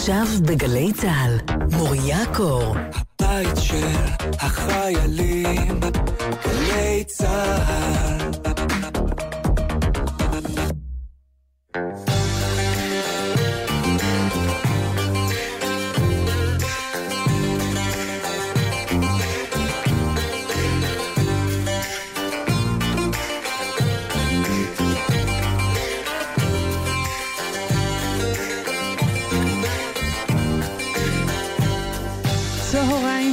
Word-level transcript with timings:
עכשיו 0.00 0.26
בגלי 0.42 0.92
צה"ל, 0.92 1.38
מוריה 1.76 2.18
קור. 2.34 2.74
הבית 3.20 3.56
של 3.56 3.86
החיילים, 4.40 5.80
גלי 6.44 7.04
צה"ל. 7.06 8.49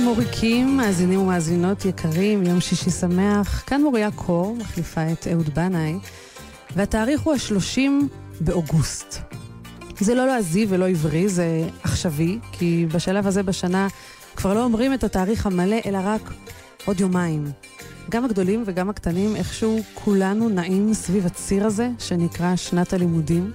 מוריקים, 0.08 0.78
מאזינים 0.78 1.20
ומאזינות 1.20 1.86
יקרים, 1.86 2.44
יום 2.44 2.62
שישי 2.62 2.90
שמח. 2.90 3.64
כאן 3.66 3.82
מוריה 3.82 4.12
קור, 4.12 4.56
מחליפה 4.56 5.12
את 5.12 5.28
אהוד 5.28 5.50
בנאי, 5.54 6.00
והתאריך 6.76 7.22
הוא 7.22 7.34
השלושים 7.34 8.08
באוגוסט. 8.42 9.18
זה 10.00 10.16
לא 10.16 10.26
לועזי 10.26 10.66
ולא 10.70 10.88
עברי, 10.88 11.30
זה 11.30 11.70
עכשווי, 11.84 12.40
כי 12.52 12.86
בשלב 12.94 13.28
הזה 13.28 13.44
בשנה 13.44 13.88
כבר 14.36 14.54
לא 14.54 14.64
אומרים 14.64 14.94
את 14.94 15.04
התאריך 15.04 15.46
המלא, 15.46 15.78
אלא 15.86 16.00
רק 16.04 16.34
עוד 16.86 17.00
יומיים. 17.00 17.52
גם 18.10 18.26
הגדולים 18.26 18.64
וגם 18.66 18.90
הקטנים, 18.90 19.36
איכשהו 19.36 19.80
כולנו 19.94 20.50
נעים 20.50 20.94
סביב 20.94 21.26
הציר 21.26 21.66
הזה, 21.66 21.90
שנקרא 22.00 22.56
שנת 22.56 22.94
הלימודים. 22.94 23.52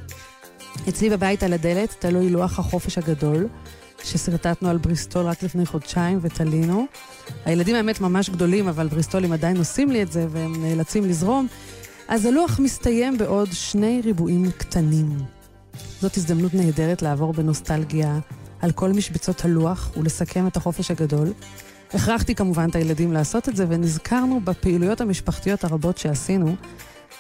אצלי 0.89 1.11
בבית 1.11 1.43
על 1.43 1.53
הדלת 1.53 1.97
תלוי 1.99 2.31
לוח 2.31 2.59
החופש 2.59 2.99
הגדול. 2.99 3.47
ששרטטנו 4.05 4.69
על 4.69 4.79
בריסטול 4.79 5.27
רק 5.27 5.43
לפני 5.43 5.67
חודשיים 5.67 6.19
ותלינו. 6.23 6.87
הילדים 7.45 7.75
האמת 7.75 8.01
ממש 8.01 8.31
גדולים, 8.31 8.69
אבל 8.69 8.87
בריסטולים 8.87 9.33
עדיין 9.33 9.57
עושים 9.57 9.91
לי 9.91 10.03
את 10.03 10.13
זה 10.13 10.27
והם 10.31 10.65
נאלצים 10.65 11.05
לזרום. 11.05 11.47
אז 12.09 12.27
הלוח 12.27 12.59
מסתיים 12.59 13.19
בעוד 13.19 13.49
שני 13.53 14.01
ריבועים 14.05 14.51
קטנים. 14.51 15.19
זאת 16.01 16.17
הזדמנות 16.17 16.55
נהדרת 16.55 17.03
לעבור 17.03 17.33
בנוסטלגיה 17.33 18.19
על 18.61 18.73
כל 18.73 18.93
משבצות 18.93 19.45
הלוח 19.45 19.91
ולסכם 19.97 20.47
את 20.47 20.57
החופש 20.57 20.91
הגדול. 20.91 21.33
הכרחתי 21.95 22.35
כמובן 22.35 22.69
את 22.69 22.77
הילדים 22.77 23.13
לעשות 23.13 23.49
את 23.49 23.57
זה, 23.57 23.67
ונזכרנו 23.69 24.41
בפעילויות 24.45 25.01
המשפחתיות 25.01 25.65
הרבות 25.65 25.99
שעשינו, 25.99 26.57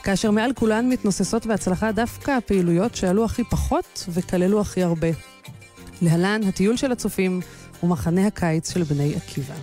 כאשר 0.02 0.30
מעל 0.30 0.52
כולן 0.52 0.88
מתנוססות 0.88 1.46
בהצלחה 1.46 1.92
דווקא 1.92 2.30
הפעילויות 2.30 2.96
שעלו 2.96 3.24
הכי 3.24 3.44
פחות 3.44 4.04
וכללו 4.08 4.60
הכי 4.60 4.82
הרבה. 4.82 5.08
להלן 6.02 6.40
הטיול 6.48 6.76
של 6.76 6.92
הצופים 6.92 7.40
ומחנה 7.82 8.26
הקיץ 8.26 8.72
של 8.72 8.82
בני 8.82 9.14
עקיבא. 9.16 9.54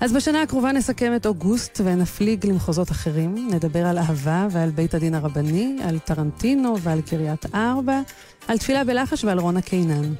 אז 0.00 0.12
בשנה 0.12 0.42
הקרובה 0.42 0.72
נסכם 0.72 1.12
את 1.16 1.26
אוגוסט 1.26 1.80
ונפליג 1.84 2.46
למחוזות 2.46 2.90
אחרים. 2.90 3.48
נדבר 3.50 3.86
על 3.86 3.98
אהבה 3.98 4.46
ועל 4.50 4.70
בית 4.70 4.94
הדין 4.94 5.14
הרבני, 5.14 5.76
על 5.84 5.98
טרנטינו 5.98 6.80
ועל 6.80 7.00
קריית 7.00 7.54
ארבע, 7.54 8.00
על 8.48 8.58
תפילה 8.58 8.84
בלחש 8.84 9.24
ועל 9.24 9.38
רונה 9.38 9.62
קינן. 9.62 10.14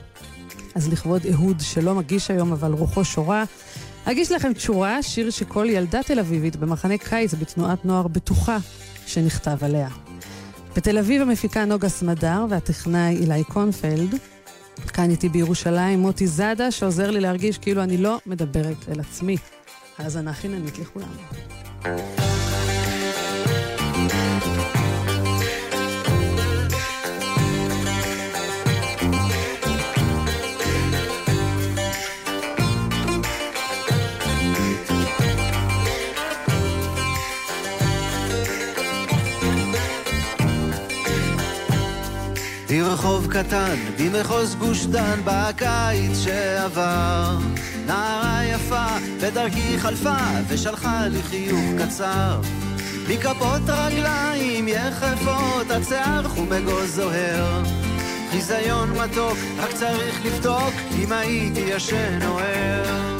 אז 0.74 0.88
לכבוד 0.88 1.26
אהוד, 1.32 1.60
שלא 1.60 1.94
מגיש 1.94 2.30
היום 2.30 2.52
אבל 2.52 2.72
רוחו 2.72 3.04
שורה, 3.04 3.44
אגיש 4.04 4.32
לכם 4.32 4.52
תשורה, 4.52 5.02
שיר 5.02 5.30
שכל 5.30 5.66
ילדה 5.70 6.02
תל 6.02 6.18
אביבית 6.18 6.56
במחנה 6.56 6.98
קיץ 6.98 7.34
בתנועת 7.34 7.84
נוער 7.84 8.08
בטוחה 8.08 8.58
שנכתב 9.06 9.64
עליה. 9.64 9.88
בתל 10.76 10.98
אביב 10.98 11.22
המפיקה 11.22 11.64
נוגה 11.64 11.88
סמדר 11.88 12.46
והטכנאי 12.50 13.16
אילי 13.16 13.44
קונפלד. 13.44 14.14
כאן 14.92 15.10
איתי 15.10 15.28
בירושלים 15.28 15.98
מוטי 15.98 16.26
זאדה, 16.26 16.70
שעוזר 16.70 17.10
לי 17.10 17.20
להרגיש 17.20 17.58
כאילו 17.58 17.82
אני 17.82 17.96
לא 17.96 18.18
מדברת 18.26 18.88
אל 18.88 19.00
עצמי. 19.00 19.36
האזנה 19.98 20.32
חיננית 20.32 20.78
לכולם. 20.78 21.08
ברחוב 42.86 43.26
קטן, 43.30 43.76
במחוז 43.98 44.54
גוש 44.54 44.86
דן, 44.86 45.20
בקיץ 45.24 46.18
שעבר. 46.24 47.38
נערה 47.86 48.40
יפה, 48.44 48.86
בדרכי 49.22 49.78
חלפה, 49.78 50.16
ושלחה 50.48 51.06
לי 51.08 51.22
חיוך 51.22 51.60
קצר. 51.78 52.40
מכפות 53.08 53.62
רגליים 53.68 54.68
יחפות, 54.68 55.70
השיער 55.70 56.28
חומגו 56.28 56.86
זוהר. 56.86 57.62
חיזיון 58.30 58.90
מתוק, 58.90 59.38
רק 59.58 59.72
צריך 59.72 60.24
לבדוק 60.24 60.74
אם 60.98 61.12
הייתי 61.12 61.60
ישן 61.60 62.26
או 62.26 62.38
ער. 62.38 63.18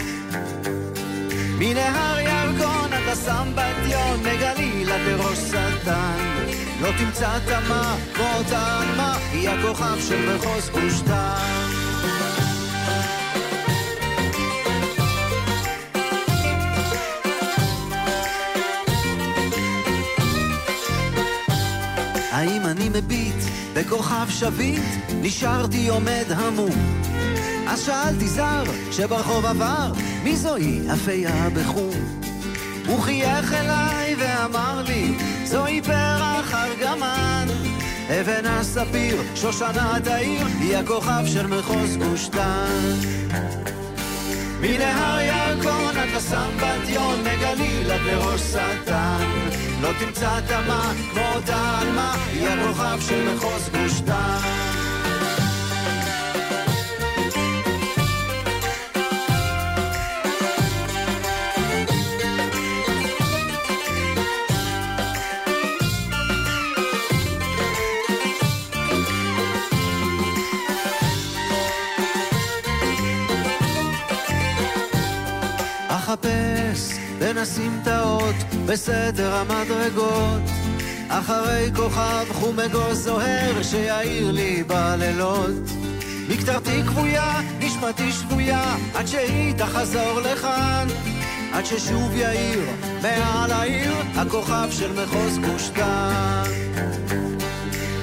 מנהר 1.58 2.20
ירקון 2.20 2.85
עד 3.16 3.32
הסמבטיון, 3.32 4.20
מגליל 4.20 4.92
עד 4.92 5.00
לראש 5.00 5.38
שטן. 5.38 6.46
לא 6.80 6.88
תמצא 6.98 7.38
תמה 7.38 7.96
כמו 8.14 8.56
עלמה, 8.56 9.18
היא 9.32 9.48
הכוכב 9.48 10.00
של 10.08 10.36
מחוז 10.36 10.70
גוש 10.70 11.02
דן. 11.02 11.66
האם 22.32 22.66
אני 22.66 22.88
מביט 22.88 23.34
בכוכב 23.74 24.26
שביט? 24.28 24.82
נשארתי 25.22 25.88
עומד 25.88 26.24
המום. 26.28 27.02
אז 27.68 27.84
שאלתי 27.86 28.28
זר 28.28 28.64
שברחוב 28.92 29.46
עבר, 29.46 29.92
מי 30.24 30.36
זוהי 30.36 30.80
אפיה 30.92 31.48
בחום? 31.54 32.26
הוא 32.86 33.00
חייך 33.00 33.52
אליי 33.52 34.14
ואמר 34.18 34.82
לי, 34.82 35.14
זוהי 35.44 35.82
פרח 35.82 36.54
ארגמן. 36.54 37.46
אבן 38.08 38.46
הספיר, 38.46 39.22
שושנת 39.34 40.06
העיר, 40.06 40.46
היא 40.60 40.76
הכוכב 40.76 41.22
של 41.26 41.46
מחוז 41.46 41.96
גוש 41.96 42.28
דן. 42.28 42.94
מנהר 44.60 45.20
ירקון 45.20 45.96
עד 45.96 46.08
לסמבטיון, 46.16 47.20
מגליל 47.20 47.90
עד 47.90 48.00
לראש 48.00 48.40
שטן. 48.40 49.26
לא 49.80 49.90
תמצא 49.98 50.40
תמה 50.40 50.92
כמו 51.12 51.22
אותה 51.34 51.78
עלמה, 51.80 52.14
היא 52.32 52.48
הכוכב 52.48 52.98
של 53.00 53.34
מחוז 53.34 53.68
גוש 53.72 54.00
דן. 54.00 54.75
אחפש 77.42 77.58
בין 77.58 77.68
הסמטאות 77.68 78.34
בסדר 78.66 79.34
המדרגות. 79.34 80.42
אחרי 81.08 81.70
כוכב 81.76 82.24
חומגו 82.32 82.94
זוהר 82.94 83.62
שיעיר 83.62 84.30
לי 84.30 84.62
בלילות. 84.62 85.70
מקטרתי 86.28 86.82
כבויה, 86.82 87.40
נשמתי 87.58 88.12
שבויה 88.12 88.76
עד 88.94 89.06
שהיא 89.06 89.54
תחזור 89.54 90.20
לכאן. 90.20 90.86
עד 91.52 91.66
ששוב 91.66 92.16
יאיר 92.16 92.60
מעל 93.02 93.52
העיר 93.52 93.94
הכוכב 94.16 94.68
של 94.70 94.92
מחוז 94.92 95.38
גוש 95.38 95.70
דן. 95.74 96.42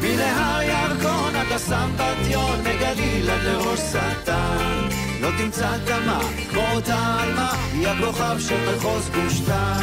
מנהר 0.01 0.61
ירקון 0.61 1.35
עד 1.35 1.51
הסמבטיון 1.51 2.59
מגליל 2.59 3.29
עד 3.29 3.43
לראש 3.43 3.79
שטן 3.79 4.92
לא 5.23 5.29
תמצא 5.37 5.77
תמה 5.85 6.19
כמו 6.49 6.61
אותה 6.75 7.17
עלמה, 7.19 7.51
היא 7.71 7.87
הכוכב 7.87 8.39
של 8.39 8.75
מחוז 8.75 9.09
גוש 9.09 9.39
דן. 9.39 9.79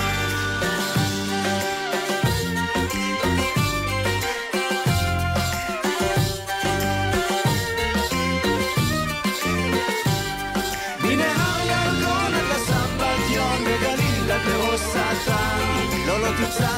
לא, 16.07 16.21
לא 16.21 16.29
תמצא. 16.37 16.71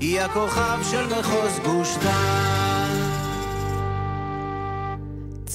היא 0.00 0.20
הכוכב 0.20 0.78
של 0.90 1.06
מחוז 1.06 1.58
גוש 1.64 1.96
דן. 1.96 2.77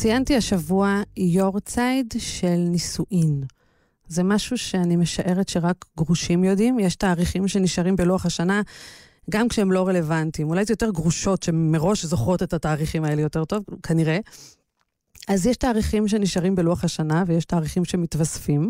ציינתי 0.04 0.38
השבוע 0.38 1.02
יורצייד 1.18 2.14
של 2.18 2.56
נישואין. 2.58 3.44
זה 4.08 4.24
משהו 4.24 4.58
שאני 4.58 4.96
משערת 4.96 5.50
שרק 5.50 5.86
גרושים 5.98 6.44
יודעים. 6.44 6.80
יש 6.80 6.96
תאריכים 6.96 7.48
שנשארים 7.48 7.96
בלוח 7.96 8.26
השנה, 8.26 8.62
גם 9.30 9.48
כשהם 9.48 9.72
לא 9.72 9.88
רלוונטיים. 9.88 10.50
אולי 10.50 10.66
זה 10.66 10.74
יותר 10.74 10.90
גרושות 10.90 11.44
שמראש 11.44 12.06
זוכרות 12.06 12.44
את 12.44 12.54
התאריכים 12.54 13.04
האלה 13.04 13.22
יותר 13.22 13.46
טוב, 13.46 13.64
כנראה. 13.84 14.20
אז 15.28 15.46
יש 15.46 15.58
תאריכים 15.58 16.08
שנשארים 16.08 16.56
בלוח 16.56 16.84
השנה 16.84 17.24
ויש 17.28 17.46
תאריכים 17.46 17.86
שמתווספים. 17.86 18.70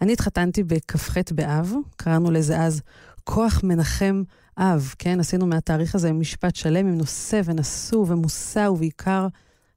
אני 0.00 0.12
התחתנתי 0.12 0.62
בכ"ח 0.62 1.16
באב, 1.32 1.72
קראנו 1.96 2.30
לזה 2.30 2.60
אז 2.60 2.80
כוח 3.24 3.60
מנחם 3.64 4.22
אב, 4.58 4.94
כן? 4.98 5.20
עשינו 5.20 5.46
מהתאריך 5.46 5.94
הזה 5.94 6.12
משפט 6.12 6.56
שלם 6.56 6.86
עם 6.86 6.98
נושא 6.98 7.40
ונשוא 7.44 8.04
ומושא 8.08 8.68
ובעיקר 8.72 9.26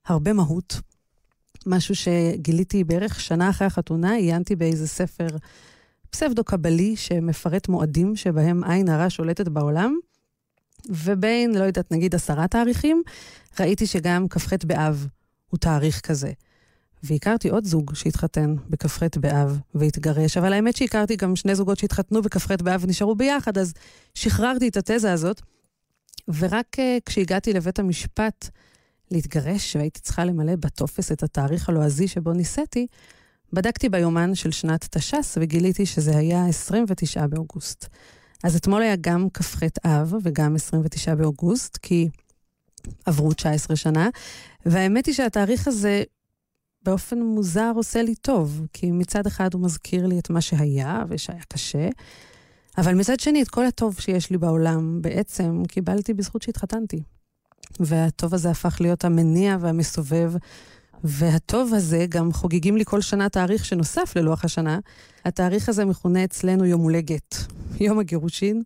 הרבה 0.08 0.34
מהות. 0.34 0.82
משהו 1.66 1.96
שגיליתי 1.96 2.84
בערך 2.84 3.20
שנה 3.20 3.50
אחרי 3.50 3.68
החתונה, 3.68 4.14
עיינתי 4.14 4.56
באיזה 4.56 4.88
ספר 4.88 5.28
פסבדו-קבלי 6.10 6.96
שמפרט 6.96 7.68
מועדים 7.68 8.16
שבהם 8.16 8.64
עין 8.64 8.90
הרע 8.90 9.10
שולטת 9.10 9.48
בעולם, 9.48 9.96
ובין, 10.90 11.56
לא 11.56 11.64
יודעת, 11.64 11.92
נגיד 11.92 12.16
עשרה 12.16 12.48
תאריכים, 12.48 13.02
ראיתי 13.60 13.88
שגם 13.88 14.28
כ"ח 14.28 14.54
באב 14.66 15.08
הוא 15.50 15.58
תאריך 15.58 16.02
כזה. 16.02 16.32
והכרתי 17.04 17.50
עוד 17.50 17.66
זוג 17.66 17.96
שהתחתן 17.96 18.56
בכ"ח 18.70 19.04
באב 19.18 19.60
והתגרש, 19.76 20.38
אבל 20.38 20.54
האמת 20.54 20.76
שהכרתי 20.76 21.16
גם 21.16 21.36
שני 21.36 21.56
זוגות 21.56 21.78
שהתחתנו 21.78 22.22
בכ"ח 22.22 22.52
באב 22.52 22.84
ונשארו 22.84 23.16
ביחד, 23.16 23.58
אז 23.58 23.74
שחררתי 24.16 24.68
את 24.68 24.78
התזה 24.78 25.14
הזאת. 25.14 25.42
ורק 26.28 26.66
uh, 26.76 26.80
כשהגעתי 27.06 27.54
לבית 27.54 27.80
המשפט 27.80 28.50
להתגרש, 29.13 29.75
והייתי 29.75 30.00
צריכה 30.00 30.25
למלא 30.25 30.56
בטופס 30.56 31.12
את 31.12 31.24
התאריך 31.24 31.69
הלועזי 31.69 32.07
שבו 32.07 32.33
נישאתי, 32.33 32.88
בדקתי 33.54 33.89
ביומן 33.89 34.36
של 34.36 34.51
שנת 34.51 34.98
תש"ס 34.98 35.38
וגיליתי 35.42 35.86
שזה 35.86 36.18
היה 36.18 36.48
29 36.48 37.27
באוגוסט. 37.27 37.88
אז 38.44 38.56
אתמול 38.56 38.81
היה 38.81 38.95
גם 39.01 39.27
כ"ח 39.33 39.63
אב 39.86 40.13
וגם 40.24 40.56
29 40.56 41.15
באוגוסט, 41.15 41.77
כי 41.77 42.10
עברו 43.06 43.33
19 43.33 43.75
שנה, 43.75 44.10
והאמת 44.65 45.06
היא 45.06 45.15
שהתאריך 45.15 45.68
הזה 45.68 46.04
באופן 46.83 47.21
מוזר 47.21 47.71
עושה 47.75 48.01
לי 48.01 48.15
טוב, 48.15 48.62
כי 48.74 48.92
מצד 48.92 49.27
אחד 49.27 49.54
הוא 49.54 49.62
מזכיר 49.62 50.07
לי 50.07 50.19
את 50.19 50.30
מה 50.30 50.42
שהיה 50.42 51.04
ושהיה 51.10 51.44
קשה, 51.48 51.89
אבל 52.77 52.94
מצד 52.95 53.19
שני, 53.19 53.42
את 53.42 53.50
כל 53.50 53.65
הטוב 53.65 54.00
שיש 54.00 54.30
לי 54.30 54.38
בעולם 54.38 55.01
בעצם 55.01 55.63
קיבלתי 55.68 56.13
בזכות 56.13 56.42
שהתחתנתי. 56.42 57.04
והטוב 57.80 58.34
הזה 58.34 58.50
הפך 58.50 58.78
להיות 58.81 59.06
המניע 59.06 59.58
והמסובב, 59.62 60.34
והטוב 61.04 61.74
הזה 61.74 62.06
גם 62.10 62.34
חוגגים 62.34 62.78
לי 62.78 62.86
כל 62.86 63.02
שנה 63.02 63.30
תאריך 63.30 63.66
שנוסף 63.66 64.14
ללוח 64.16 64.46
השנה. 64.46 64.80
התאריך 65.25 65.70
הזה 65.70 65.86
מכונה 65.86 66.24
אצלנו 66.24 66.66
יום 66.66 66.81
הולדת, 66.81 67.36
יום 67.80 68.00
הגירושין, 68.00 68.62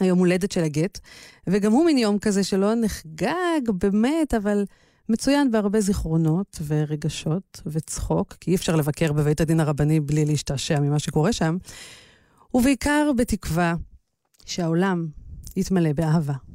היום 0.00 0.18
הולדת 0.18 0.52
של 0.52 0.64
הגט, 0.64 0.98
וגם 1.46 1.72
הוא 1.72 1.84
מין 1.84 1.98
יום 1.98 2.18
כזה 2.18 2.44
שלא 2.44 2.74
נחגג 2.74 3.60
באמת, 3.78 4.34
אבל 4.34 4.64
מצוין 5.08 5.50
בהרבה 5.50 5.80
זיכרונות 5.80 6.58
ורגשות 6.66 7.60
וצחוק, 7.66 8.36
כי 8.40 8.50
אי 8.50 8.56
אפשר 8.56 8.76
לבקר 8.76 9.12
בבית 9.12 9.40
הדין 9.40 9.60
הרבני 9.60 10.00
בלי 10.00 10.24
להשתעשע 10.24 10.80
ממה 10.80 10.98
שקורה 10.98 11.32
שם, 11.32 11.56
ובעיקר 12.54 13.10
בתקווה 13.16 13.74
שהעולם 14.46 15.06
יתמלא 15.56 15.92
באהבה. 15.92 16.49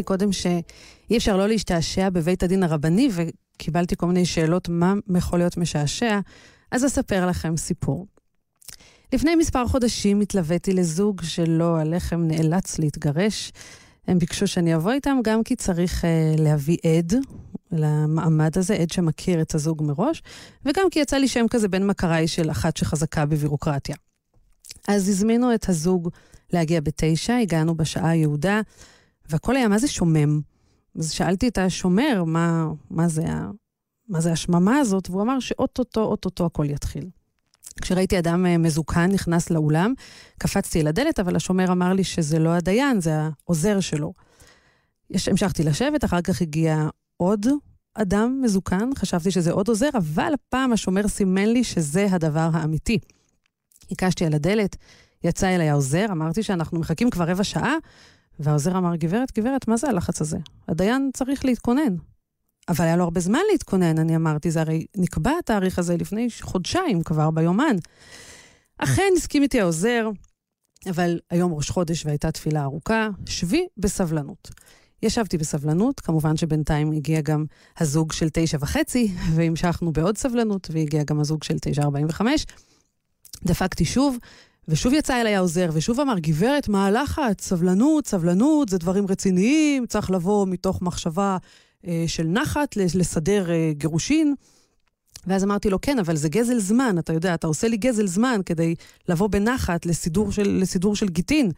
אמרתי 0.00 0.08
קודם 0.08 0.32
שאי 0.32 1.16
אפשר 1.16 1.36
לא 1.36 1.48
להשתעשע 1.48 2.10
בבית 2.10 2.42
הדין 2.42 2.62
הרבני, 2.62 3.08
וקיבלתי 3.12 3.96
כל 3.96 4.06
מיני 4.06 4.24
שאלות 4.26 4.68
מה 4.68 4.94
יכול 5.18 5.38
להיות 5.38 5.56
משעשע, 5.56 6.20
אז 6.72 6.86
אספר 6.86 7.26
לכם 7.26 7.56
סיפור. 7.56 8.06
לפני 9.12 9.34
מספר 9.34 9.66
חודשים 9.66 10.20
התלוויתי 10.20 10.72
לזוג 10.72 11.22
שלא 11.22 11.76
הלחם 11.76 12.20
נאלץ 12.20 12.78
להתגרש. 12.78 13.52
הם 14.06 14.18
ביקשו 14.18 14.46
שאני 14.46 14.74
אבוא 14.74 14.92
איתם 14.92 15.18
גם 15.24 15.42
כי 15.42 15.56
צריך 15.56 16.04
uh, 16.04 16.40
להביא 16.40 16.76
עד 16.98 17.12
למעמד 17.72 18.58
הזה, 18.58 18.74
עד 18.74 18.90
שמכיר 18.90 19.42
את 19.42 19.54
הזוג 19.54 19.82
מראש, 19.82 20.22
וגם 20.64 20.84
כי 20.90 21.00
יצא 21.00 21.16
לי 21.16 21.28
שם 21.28 21.46
כזה 21.50 21.68
בן 21.68 21.86
מכריי 21.86 22.28
של 22.28 22.50
אחת 22.50 22.76
שחזקה 22.76 23.26
בבירוקרטיה. 23.26 23.96
אז 24.88 25.08
הזמינו 25.08 25.54
את 25.54 25.68
הזוג 25.68 26.08
להגיע 26.52 26.80
בתשע, 26.80 27.36
הגענו 27.36 27.74
בשעה 27.74 28.10
היעודה, 28.10 28.60
והכל 29.30 29.56
היה 29.56 29.68
מה 29.68 29.78
זה 29.78 29.88
שומם. 29.88 30.40
אז 30.98 31.12
שאלתי 31.12 31.48
את 31.48 31.58
השומר, 31.58 32.24
מה, 32.26 32.68
מה, 32.90 33.08
זה, 33.08 33.24
מה 34.08 34.20
זה 34.20 34.32
השממה 34.32 34.78
הזאת, 34.78 35.10
והוא 35.10 35.22
אמר 35.22 35.40
שאו-טו-טו, 35.40 36.02
או-טו-טו 36.02 36.46
הכל 36.46 36.66
יתחיל. 36.70 37.08
כשראיתי 37.80 38.18
אדם 38.18 38.46
אה, 38.46 38.58
מזוקן 38.58 39.10
נכנס 39.10 39.50
לאולם, 39.50 39.94
קפצתי 40.38 40.80
אל 40.80 40.86
הדלת, 40.86 41.20
אבל 41.20 41.36
השומר 41.36 41.72
אמר 41.72 41.92
לי 41.92 42.04
שזה 42.04 42.38
לא 42.38 42.50
הדיין, 42.50 43.00
זה 43.00 43.12
העוזר 43.20 43.80
שלו. 43.80 44.12
יש, 45.10 45.28
המשכתי 45.28 45.62
לשבת, 45.62 46.04
אחר 46.04 46.20
כך 46.20 46.42
הגיע 46.42 46.88
עוד 47.16 47.46
אדם 47.94 48.40
מזוקן, 48.42 48.90
חשבתי 48.96 49.30
שזה 49.30 49.52
עוד 49.52 49.68
עוזר, 49.68 49.88
אבל 49.94 50.32
הפעם 50.34 50.72
השומר 50.72 51.08
סימן 51.08 51.46
לי 51.46 51.64
שזה 51.64 52.06
הדבר 52.10 52.48
האמיתי. 52.52 52.98
הקשתי 53.90 54.26
על 54.26 54.34
הדלת, 54.34 54.76
יצא 55.24 55.54
אליי 55.54 55.68
העוזר, 55.68 56.06
אמרתי 56.10 56.42
שאנחנו 56.42 56.80
מחכים 56.80 57.10
כבר 57.10 57.24
רבע 57.24 57.44
שעה, 57.44 57.74
והעוזר 58.40 58.78
אמר, 58.78 58.96
גברת, 58.96 59.32
גברת, 59.38 59.68
מה 59.68 59.76
זה 59.76 59.88
הלחץ 59.88 60.20
הזה? 60.20 60.38
הדיין 60.68 61.10
צריך 61.14 61.44
להתכונן. 61.44 61.96
אבל 62.68 62.84
היה 62.84 62.96
לו 62.96 63.04
הרבה 63.04 63.20
זמן 63.20 63.40
להתכונן, 63.52 63.98
אני 63.98 64.16
אמרתי, 64.16 64.50
זה 64.50 64.60
הרי 64.60 64.86
נקבע 64.96 65.32
התאריך 65.38 65.78
הזה 65.78 65.96
לפני 65.96 66.28
חודשיים 66.40 67.02
כבר 67.02 67.30
ביומן. 67.30 67.76
אכן 68.78 69.12
הסכים 69.16 69.42
איתי 69.42 69.60
העוזר, 69.60 70.10
אבל 70.90 71.18
היום 71.30 71.52
ראש 71.52 71.70
חודש 71.70 72.06
והייתה 72.06 72.30
תפילה 72.30 72.62
ארוכה, 72.62 73.08
שבי 73.26 73.66
בסבלנות. 73.76 74.50
ישבתי 75.02 75.38
בסבלנות, 75.38 76.00
כמובן 76.00 76.36
שבינתיים 76.36 76.92
הגיע 76.92 77.20
גם 77.20 77.44
הזוג 77.78 78.12
של 78.12 78.28
תשע 78.32 78.58
וחצי, 78.60 79.12
והמשכנו 79.34 79.92
בעוד 79.92 80.18
סבלנות, 80.18 80.68
והגיע 80.72 81.02
גם 81.02 81.20
הזוג 81.20 81.42
של 81.42 81.58
תשע 81.60 81.82
ארבעים 81.82 82.06
וחמש. 82.10 82.46
דפקתי 83.44 83.84
שוב, 83.84 84.16
ושוב 84.68 84.92
יצא 84.92 85.20
אליי 85.20 85.36
העוזר, 85.36 85.70
ושוב 85.72 86.00
אמר, 86.00 86.18
גברת, 86.18 86.68
מה 86.68 86.86
הלחץ? 86.86 87.48
סבלנות, 87.48 88.06
סבלנות, 88.06 88.68
זה 88.68 88.78
דברים 88.78 89.06
רציניים, 89.06 89.86
צריך 89.86 90.10
לבוא 90.10 90.46
מתוך 90.46 90.82
מחשבה 90.82 91.36
אה, 91.86 92.04
של 92.06 92.26
נחת, 92.26 92.76
לסדר 92.76 93.50
אה, 93.50 93.72
גירושין. 93.72 94.34
ואז 95.26 95.44
אמרתי 95.44 95.70
לו, 95.70 95.80
כן, 95.80 95.98
אבל 95.98 96.16
זה 96.16 96.28
גזל 96.28 96.58
זמן, 96.58 96.98
אתה 96.98 97.12
יודע, 97.12 97.34
אתה 97.34 97.46
עושה 97.46 97.68
לי 97.68 97.76
גזל 97.76 98.06
זמן 98.06 98.40
כדי 98.46 98.74
לבוא 99.08 99.28
בנחת 99.28 99.86
לסידור 99.86 100.32
של, 100.32 100.58
לסידור 100.60 100.96
של 100.96 101.08
גיטין. 101.08 101.50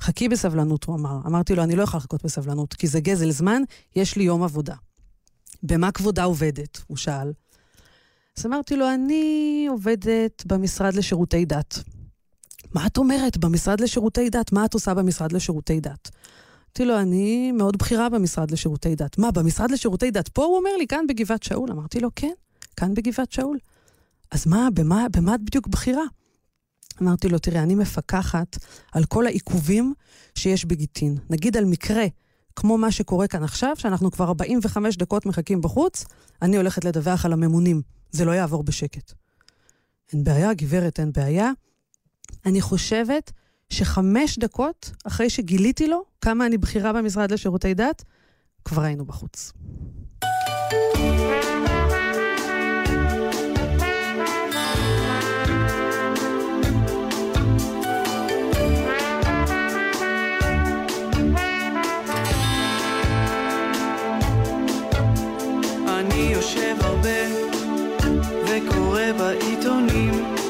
חכי 0.00 0.28
בסבלנות, 0.28 0.84
הוא 0.84 0.96
אמר. 0.96 1.18
אמרתי 1.26 1.54
לו, 1.54 1.62
אני 1.62 1.76
לא 1.76 1.82
יכולה 1.82 1.98
לחכות 1.98 2.24
בסבלנות, 2.24 2.74
כי 2.74 2.86
זה 2.86 3.00
גזל 3.00 3.30
זמן, 3.30 3.62
יש 3.96 4.16
לי 4.16 4.24
יום 4.24 4.42
עבודה. 4.42 4.74
במה 5.62 5.92
כבודה 5.92 6.24
עובדת? 6.24 6.80
הוא 6.86 6.96
שאל. 6.96 7.32
אז 8.38 8.46
אמרתי 8.46 8.76
לו, 8.76 8.94
אני 8.94 9.66
עובדת 9.70 10.42
במשרד 10.46 10.94
לשירותי 10.94 11.44
דת. 11.44 11.78
מה 12.74 12.86
את 12.86 12.98
אומרת? 12.98 13.36
במשרד 13.36 13.80
לשירותי 13.80 14.30
דת? 14.30 14.52
מה 14.52 14.64
את 14.64 14.74
עושה 14.74 14.94
במשרד 14.94 15.32
לשירותי 15.32 15.80
דת? 15.80 16.10
אמרתי 16.66 16.84
לו, 16.84 17.00
אני 17.00 17.52
מאוד 17.52 17.76
בכירה 17.76 18.08
במשרד 18.08 18.50
לשירותי 18.50 18.94
דת. 18.94 19.18
מה, 19.18 19.30
במשרד 19.30 19.70
לשירותי 19.70 20.10
דת? 20.10 20.28
פה 20.28 20.44
הוא 20.44 20.56
אומר 20.56 20.70
לי, 20.78 20.86
כאן 20.86 21.06
בגבעת 21.08 21.42
שאול. 21.42 21.70
אמרתי 21.70 22.00
לו, 22.00 22.08
כן, 22.16 22.32
כאן 22.76 22.94
בגבעת 22.94 23.32
שאול. 23.32 23.58
אז 24.30 24.46
מה, 24.46 24.68
במה, 24.74 25.06
במה 25.16 25.34
את 25.34 25.40
בדיוק 25.40 25.66
בכירה? 25.66 26.04
אמרתי 27.02 27.28
לו, 27.28 27.38
תראה, 27.38 27.62
אני 27.62 27.74
מפקחת 27.74 28.56
על 28.92 29.04
כל 29.04 29.26
העיכובים 29.26 29.94
שיש 30.34 30.64
בגיטין. 30.64 31.18
נגיד 31.30 31.56
על 31.56 31.64
מקרה 31.64 32.04
כמו 32.56 32.78
מה 32.78 32.92
שקורה 32.92 33.26
כאן 33.26 33.42
עכשיו, 33.42 33.76
שאנחנו 33.78 34.10
כבר 34.10 34.24
45 34.24 34.96
דקות 34.96 35.26
מחכים 35.26 35.60
בחוץ, 35.60 36.04
אני 36.42 36.56
הולכת 36.56 36.84
לדווח 36.84 37.24
על 37.24 37.32
הממונים. 37.32 37.82
זה 38.10 38.24
לא 38.24 38.32
יעבור 38.32 38.62
בשקט. 38.62 39.12
אין 40.12 40.24
בעיה, 40.24 40.54
גברת, 40.54 41.00
אין 41.00 41.12
בעיה. 41.12 41.50
אני 42.46 42.60
חושבת 42.60 43.32
שחמש 43.70 44.38
דקות 44.38 44.90
אחרי 45.04 45.30
שגיליתי 45.30 45.88
לו 45.88 46.04
כמה 46.20 46.46
אני 46.46 46.58
בכירה 46.58 46.92
במשרד 46.92 47.30
לשירותי 47.30 47.74
דת, 47.74 48.04
כבר 48.64 48.82
היינו 48.82 49.04
בחוץ. 49.04 49.52
אני 65.88 66.32
יושב 66.32 66.76
הרבה 66.80 67.20
וקורא 68.46 69.12
בעיתונים 69.18 70.41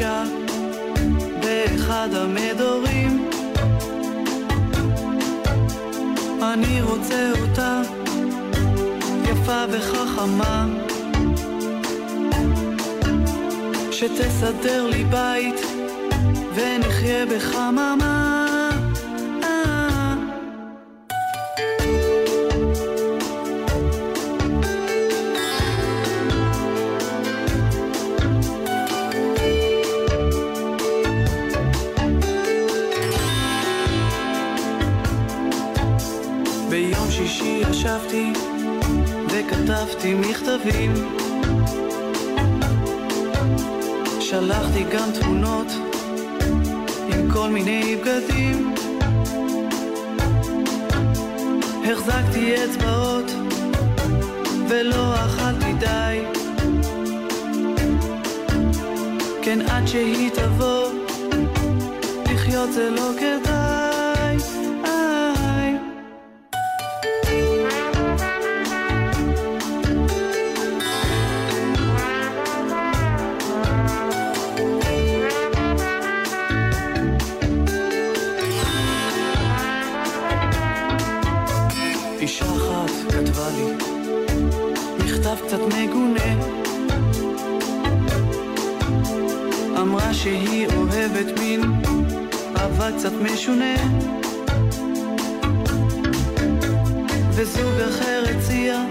אישה 0.00 0.24
באחד 1.40 2.08
המדורים. 2.14 3.28
אני 6.42 6.82
רוצה 6.82 7.32
אותה 7.40 7.82
יפה 9.24 9.64
וחכמה. 9.70 10.66
שתסדר 13.90 14.86
לי 14.86 15.04
בית 15.04 15.60
ונחיה 16.54 17.26
בחממה 17.26 18.19
גם 44.92 45.10
תמונות 45.20 45.66
עם 47.08 47.30
כל 47.32 47.50
מיני 47.50 47.96
בגדים. 47.96 48.74
החזקתי 51.84 52.54
אצבעות 52.64 53.30
ולא 54.68 55.14
אכלתי 55.14 55.72
די. 55.72 56.22
כן 59.42 59.60
עד 59.68 59.86
שהיא 59.86 60.30
תבוא 60.30 60.88
לחיות 62.32 62.72
זה 62.72 62.90
לא 62.90 63.10
כדאי 63.20 63.59
וזוג 97.42 97.80
אחר 97.80 98.24
הציע 98.30 98.82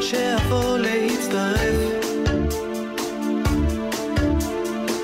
שאבוא 0.00 0.78
להצטרף. 0.78 2.04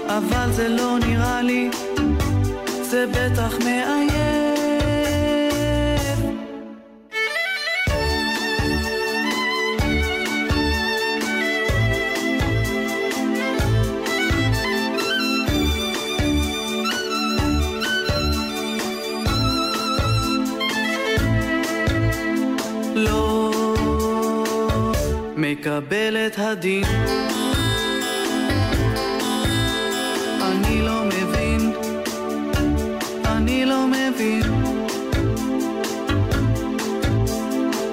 אבל 0.06 0.52
זה 0.52 0.68
לא 0.68 0.98
נראה 1.06 1.42
לי 1.42 1.70
זה 2.82 3.06
בטח 3.06 3.54
מאיים 3.64 4.07
מקבל 25.78 26.16
את 26.26 26.38
הדין. 26.38 26.84
אני 30.42 30.82
לא 30.82 31.04
מבין, 31.04 31.72
אני 33.24 33.64
לא 33.64 33.86
מבין. 33.86 34.42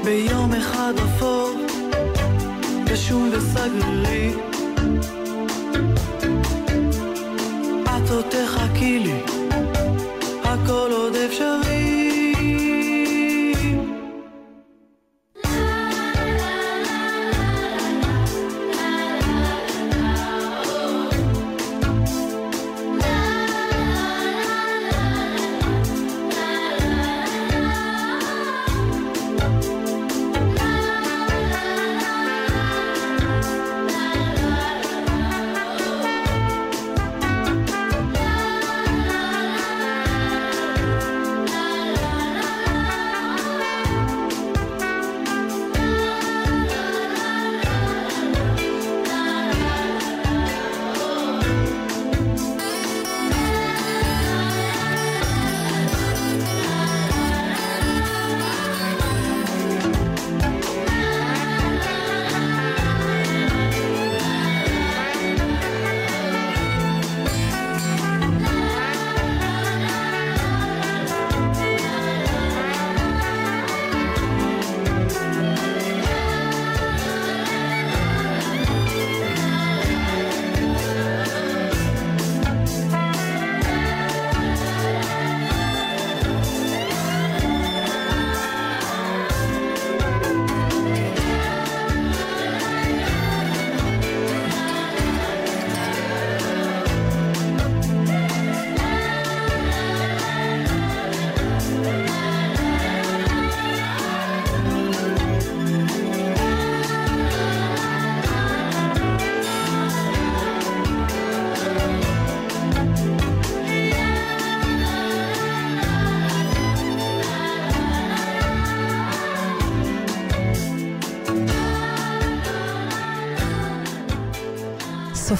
ביום 0.03 0.53
אחד 0.53 0.93
אפור, 1.05 1.51
גשום 2.85 3.29
וסגרירי, 3.31 4.33
את 7.83 8.09
עוד 8.11 8.25
תחכי 8.29 8.99
לי, 8.99 9.14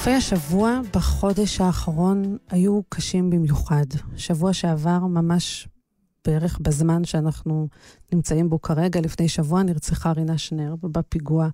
סופי 0.06 0.16
השבוע 0.16 0.80
בחודש 0.94 1.60
האחרון 1.60 2.36
היו 2.50 2.80
קשים 2.88 3.30
במיוחד. 3.30 3.84
שבוע 4.16 4.52
שעבר, 4.52 4.98
ממש 4.98 5.68
בערך 6.26 6.58
בזמן 6.62 7.04
שאנחנו 7.04 7.68
נמצאים 8.12 8.50
בו 8.50 8.62
כרגע, 8.62 9.00
לפני 9.00 9.28
שבוע 9.28 9.62
נרצחה 9.62 10.12
רינה 10.12 10.38
שנר 10.38 10.74
בפיגוע 10.82 11.48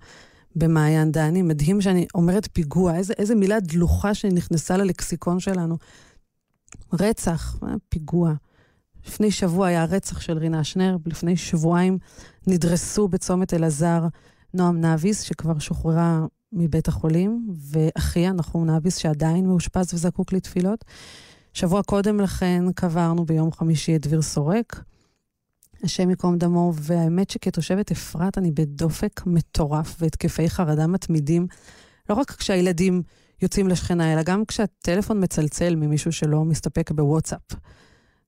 במעיין 0.57 1.13
דני. 1.13 1.43
מדהים 1.43 1.81
שאני 1.81 2.07
אומרת 2.15 2.49
פיגוע, 2.53 2.97
איזה, 2.97 3.15
איזה 3.19 3.35
מילה 3.35 3.61
דלוחה 3.61 4.15
שנכנסה 4.15 4.77
ללקסיקון 4.77 5.41
שלנו. 5.41 5.79
רצח, 6.93 7.57
אה, 7.63 7.75
פיגוע. 7.89 8.33
לפני 9.07 9.31
שבוע 9.31 9.67
היה 9.67 9.83
הרצח 9.83 10.21
של 10.21 10.39
רינה 10.39 10.65
שנר, 10.65 10.97
לפני 11.07 11.37
שבועיים 11.37 11.99
נדרסו 12.47 13.09
בצומת 13.09 13.55
אלעזר 13.55 14.07
נועם 14.55 14.81
נאביס, 14.81 15.23
שכבר 15.23 15.59
שוחררה 15.59 16.27
מבית 16.53 16.89
החולים, 16.89 17.55
ואחיה, 17.71 18.33
נחום 18.33 18.67
נאביס, 18.67 18.97
שעדיין 18.97 19.47
מאושפז 19.47 19.95
וזקוק 19.95 20.33
לתפילות. 20.33 20.85
שבוע 21.55 21.83
קודם 21.83 22.21
לכן 22.21 22.65
קברנו 22.75 23.25
ביום 23.25 23.53
חמישי 23.53 23.97
את 23.97 24.07
דביר 24.07 24.23
סורק, 24.23 24.85
השם 25.83 26.11
ייקום 26.11 26.39
דמו, 26.39 26.73
והאמת 26.77 27.31
שכתושבת 27.31 27.91
אפרת 27.91 28.39
אני 28.39 28.51
בדופק 28.51 29.27
מטורף 29.27 29.97
והתקפי 30.01 30.51
חרדה 30.51 30.87
מתמידים, 30.87 31.47
לא 32.11 32.15
רק 32.15 32.31
כשהילדים 32.31 33.03
יוצאים 33.43 33.69
לשכנה, 33.69 34.13
אלא 34.13 34.23
גם 34.23 34.45
כשהטלפון 34.45 35.23
מצלצל 35.23 35.77
ממישהו 35.77 36.13
שלא 36.13 36.45
מסתפק 36.45 36.91
בוואטסאפ. 36.91 37.41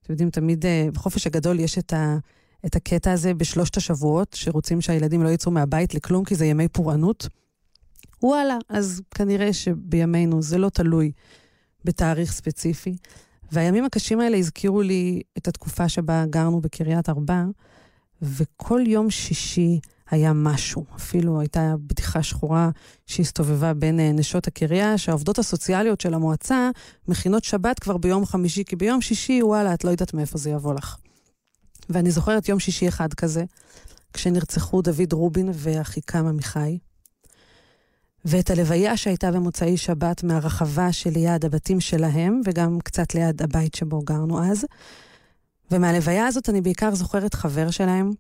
אתם 0.03 0.13
יודעים, 0.13 0.31
תמיד 0.31 0.67
אה, 0.67 0.89
בחופש 0.93 1.27
הגדול 1.27 1.61
יש 1.61 1.79
את, 1.79 1.93
ה, 1.93 2.17
את 2.67 2.77
הקטע 2.77 3.13
הזה 3.13 3.35
בשלושת 3.35 3.77
השבועות, 3.77 4.33
שרוצים 4.35 4.81
שהילדים 4.81 5.23
לא 5.23 5.29
יצאו 5.29 5.53
מהבית 5.53 5.95
לכלום, 5.95 6.25
כי 6.25 6.35
זה 6.35 6.47
ימי 6.47 6.69
פורענות. 6.69 7.29
וואלה, 8.25 8.59
אז 8.69 9.03
כנראה 9.11 9.53
שבימינו 9.53 10.43
זה 10.43 10.59
לא 10.59 10.69
תלוי 10.69 11.13
בתאריך 11.85 12.33
ספציפי. 12.33 12.97
והימים 13.53 13.85
הקשים 13.85 14.21
האלה 14.21 14.37
הזכירו 14.37 14.83
לי 14.83 15.23
את 15.39 15.49
התקופה 15.49 15.89
שבה 15.89 16.25
גרנו 16.31 16.61
בקריית 16.61 17.09
ארבע, 17.09 17.45
וכל 18.23 18.81
יום 18.87 19.11
שישי 19.11 19.81
היה 20.11 20.33
משהו. 20.33 20.85
אפילו 20.97 21.41
הייתה 21.41 21.75
בדיחה 21.87 22.23
שחורה 22.23 22.71
שהסתובבה 23.07 23.75
בין 23.75 24.01
אה, 24.01 24.13
נשות 24.13 24.47
הקריה, 24.47 24.99
שהעובדות 24.99 25.39
הסוציאליות 25.39 26.01
של 26.01 26.15
המועצה 26.15 26.71
מכינות 27.09 27.45
שבת 27.45 27.79
כבר 27.79 27.97
ביום 27.97 28.27
חמישי, 28.27 28.65
כי 28.65 28.77
ביום 28.77 29.01
שישי, 29.01 29.43
וואלה, 29.43 29.75
את 29.75 29.85
לא 29.85 29.91
יודעת 29.91 30.15
מאיפה 30.15 30.39
זה 30.39 30.51
יבוא 30.51 30.75
לך. 30.75 30.97
ואני 31.89 32.11
זוכרת 32.11 32.49
יום 32.49 32.59
שישי 32.59 32.89
אחד 32.89 33.15
כזה, 33.15 33.45
כשנרצחו 34.13 34.83
דוד 34.83 35.13
רובין 35.13 35.51
ואחיקם 35.53 36.27
עמיחי. 36.27 36.79
ואת 38.25 38.51
הלוויה 38.51 38.97
שהייתה 38.97 39.31
במוצאי 39.31 39.77
שבת 39.77 40.23
מהרחבה 40.23 40.93
שליד 40.93 41.45
הבתים 41.45 41.81
שלהם, 41.81 42.41
וגם 42.45 42.79
קצת 42.85 43.15
ליד 43.15 43.43
הבית 43.43 43.75
שבו 43.75 44.03
גרנו 44.03 44.45
אז. 44.45 44.67
ומהלוויה 45.71 46.27
הזאת 46.27 46.49
אני 46.49 46.61
בעיקר 46.61 46.95
זוכרת 46.95 47.35
חבר 47.35 47.71
שלהם, 47.71 48.11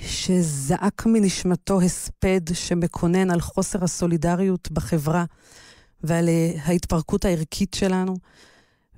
שזעק 0.00 1.06
מנשמתו 1.06 1.80
הספד 1.80 2.40
שמקונן 2.54 3.30
על 3.30 3.40
חוסר 3.40 3.84
הסולידריות 3.84 4.70
בחברה 4.70 5.24
ועל 6.02 6.28
אה, 6.28 6.52
ההתפרקות 6.64 7.24
הערכית 7.24 7.74
שלנו. 7.74 8.16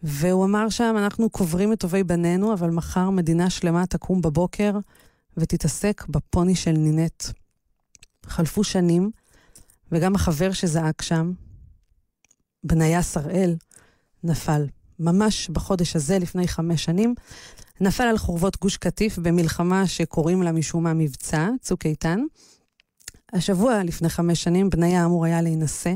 והוא 0.02 0.44
אמר 0.44 0.68
שם, 0.68 0.94
אנחנו 0.98 1.30
קוברים 1.30 1.72
את 1.72 1.80
טובי 1.80 2.04
בנינו, 2.04 2.52
אבל 2.52 2.70
מחר 2.70 3.10
מדינה 3.10 3.50
שלמה 3.50 3.86
תקום 3.86 4.20
בבוקר 4.20 4.72
ותתעסק 5.36 6.04
בפוני 6.08 6.54
של 6.54 6.72
נינט. 6.72 7.24
חלפו 8.26 8.64
שנים, 8.64 9.10
וגם 9.92 10.14
החבר 10.14 10.52
שזעק 10.52 11.02
שם, 11.02 11.32
בניה 12.64 13.02
שראל, 13.02 13.56
נפל. 14.24 14.66
ממש 14.98 15.48
בחודש 15.50 15.96
הזה, 15.96 16.18
לפני 16.18 16.48
חמש 16.48 16.84
שנים, 16.84 17.14
נפל 17.80 18.02
על 18.02 18.18
חורבות 18.18 18.60
גוש 18.60 18.76
קטיף 18.76 19.18
במלחמה 19.18 19.86
שקוראים 19.86 20.42
לה 20.42 20.52
משום 20.52 20.84
מה 20.84 20.94
מבצע, 20.94 21.48
צוק 21.60 21.86
איתן. 21.86 22.20
השבוע 23.32 23.84
לפני 23.84 24.08
חמש 24.08 24.42
שנים 24.42 24.70
בניה 24.70 25.04
אמור 25.04 25.24
היה 25.24 25.42
להינשא, 25.42 25.94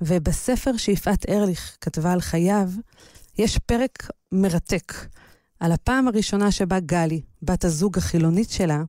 ובספר 0.00 0.76
שיפעת 0.76 1.28
ארליך 1.28 1.76
כתבה 1.80 2.12
על 2.12 2.20
חייו, 2.20 2.70
יש 3.38 3.58
פרק 3.58 4.10
מרתק 4.32 4.92
על 5.60 5.72
הפעם 5.72 6.08
הראשונה 6.08 6.50
שבה 6.50 6.80
גלי, 6.80 7.20
בת 7.42 7.64
הזוג 7.64 7.98
החילונית 7.98 8.50
שלה, 8.50 8.82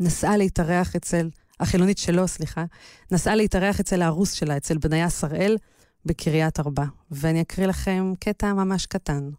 נסעה 0.00 0.36
להתארח 0.36 0.96
אצל, 0.96 1.28
החילונית 1.60 1.98
שלו, 1.98 2.28
סליחה, 2.28 2.64
נסעה 3.10 3.34
להתארח 3.34 3.80
אצל 3.80 4.02
הארוס 4.02 4.32
שלה, 4.32 4.56
אצל 4.56 4.78
בניה 4.78 5.10
שראל, 5.10 5.56
בקריית 6.04 6.60
ארבע. 6.60 6.84
ואני 7.10 7.40
אקריא 7.40 7.66
לכם 7.66 8.12
קטע 8.20 8.52
ממש 8.52 8.86
קטן 8.86 9.30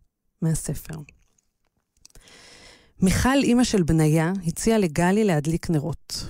מהספר. 0.41 0.95
מיכל, 3.01 3.37
אימא 3.43 3.63
של 3.63 3.83
בניה, 3.83 4.33
הציעה 4.47 4.77
לגלי 4.77 5.23
להדליק 5.23 5.69
נרות. 5.69 6.25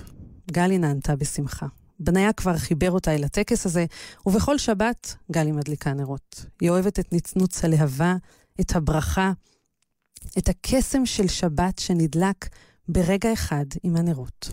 גלי 0.52 0.78
נענתה 0.78 1.16
בשמחה. 1.16 1.66
בניה 2.00 2.32
כבר 2.32 2.56
חיבר 2.56 2.90
אותה 2.90 3.14
אל 3.14 3.24
הטקס 3.24 3.66
הזה, 3.66 3.84
ובכל 4.26 4.58
שבת 4.58 5.16
גלי 5.32 5.52
מדליקה 5.52 5.92
נרות. 5.92 6.46
היא 6.60 6.70
אוהבת 6.70 6.98
את 6.98 7.12
נצנוץ 7.12 7.64
הלהבה, 7.64 8.16
את 8.60 8.76
הברכה, 8.76 9.32
את 10.38 10.48
הקסם 10.48 11.06
של 11.06 11.28
שבת 11.28 11.78
שנדלק 11.78 12.48
ברגע 12.88 13.32
אחד 13.32 13.64
עם 13.82 13.96
הנרות. 13.96 14.50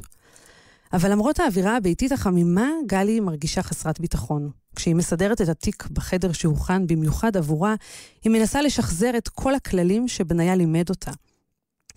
אבל 0.93 1.11
למרות 1.11 1.39
האווירה 1.39 1.77
הביתית 1.77 2.11
החמימה, 2.11 2.69
גלי 2.85 3.19
מרגישה 3.19 3.63
חסרת 3.63 3.99
ביטחון. 3.99 4.49
כשהיא 4.75 4.95
מסדרת 4.95 5.41
את 5.41 5.49
התיק 5.49 5.87
בחדר 5.91 6.31
שהוכן 6.31 6.87
במיוחד 6.87 7.37
עבורה, 7.37 7.75
היא 8.23 8.31
מנסה 8.31 8.61
לשחזר 8.61 9.11
את 9.17 9.29
כל 9.29 9.55
הכללים 9.55 10.07
שבניה 10.07 10.55
לימד 10.55 10.89
אותה. 10.89 11.11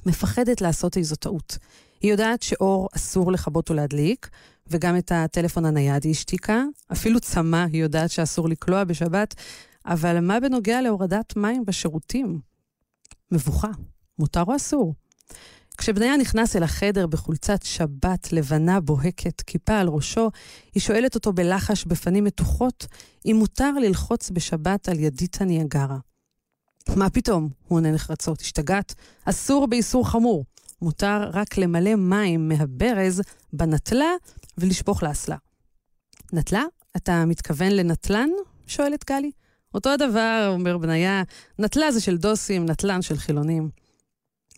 מפחדת 0.06 0.60
לעשות 0.60 0.96
איזו 0.96 1.16
טעות. 1.16 1.58
היא 2.00 2.10
יודעת 2.10 2.42
שאור 2.42 2.88
אסור 2.96 3.32
לכבות 3.32 3.70
ולהדליק, 3.70 4.28
וגם 4.66 4.98
את 4.98 5.12
הטלפון 5.12 5.64
הנייד 5.64 6.04
היא 6.04 6.12
השתיקה. 6.12 6.62
אפילו 6.92 7.20
צמא 7.20 7.64
היא 7.72 7.82
יודעת 7.82 8.10
שאסור 8.10 8.48
לקלוע 8.48 8.84
בשבת, 8.84 9.34
אבל 9.86 10.20
מה 10.20 10.40
בנוגע 10.40 10.80
להורדת 10.80 11.36
מים 11.36 11.64
בשירותים? 11.66 12.40
מבוכה. 13.32 13.70
מותר 14.18 14.42
או 14.42 14.56
אסור? 14.56 14.94
כשבניה 15.78 16.16
נכנס 16.16 16.56
אל 16.56 16.62
החדר 16.62 17.06
בחולצת 17.06 17.62
שבת 17.62 18.32
לבנה 18.32 18.80
בוהקת, 18.80 19.40
כיפה 19.40 19.78
על 19.78 19.88
ראשו, 19.88 20.30
היא 20.74 20.80
שואלת 20.80 21.14
אותו 21.14 21.32
בלחש 21.32 21.84
בפנים 21.84 22.24
מתוחות, 22.24 22.86
אם 23.26 23.36
מותר 23.38 23.72
ללחוץ 23.72 24.30
בשבת 24.30 24.88
על 24.88 24.98
ידית 24.98 25.40
הניאגרה. 25.40 25.98
מה 26.96 27.10
פתאום? 27.10 27.48
הוא 27.68 27.76
עונה 27.76 27.92
נחרצות. 27.92 28.40
השתגעת? 28.40 28.94
אסור 29.24 29.66
באיסור 29.66 30.08
חמור. 30.08 30.44
מותר 30.82 31.30
רק 31.32 31.58
למלא 31.58 31.94
מים 31.94 32.48
מהברז 32.48 33.22
בנטלה 33.52 34.10
ולשפוך 34.58 35.02
לאסלה. 35.02 35.36
נטלה? 36.32 36.64
אתה 36.96 37.24
מתכוון 37.24 37.72
לנטלן? 37.72 38.28
שואלת 38.66 39.04
גלי. 39.04 39.30
אותו 39.74 39.90
הדבר, 39.90 40.50
אומר 40.52 40.78
בניה, 40.78 41.22
נטלה 41.58 41.92
זה 41.92 42.00
של 42.00 42.16
דוסים, 42.16 42.64
נטלן 42.64 43.02
של 43.02 43.16
חילונים. 43.16 43.70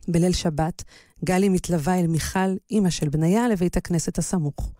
בליל 0.09 0.33
שבת, 0.33 0.85
גלי 1.25 1.49
מתלווה 1.49 2.01
אל 2.01 2.07
מיכל, 2.07 2.57
אימא 2.71 2.90
של 2.90 3.09
בניה, 3.09 3.49
לבית 3.49 3.77
הכנסת 3.77 4.18
הסמוך. 4.18 4.73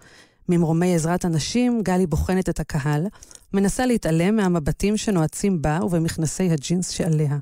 ממרומי 0.49 0.95
עזרת 0.95 1.25
הנשים, 1.25 1.83
גלי 1.83 2.07
בוחנת 2.07 2.49
את 2.49 2.61
הקהל, 2.61 3.07
מנסה 3.53 3.87
להתעלם 3.87 4.37
מהמבטים 4.37 4.97
שנועצים 4.97 5.63
בה 5.63 5.79
ובמכנסי 5.83 6.51
הג'ינס 6.51 6.91
שעליה. 6.91 7.39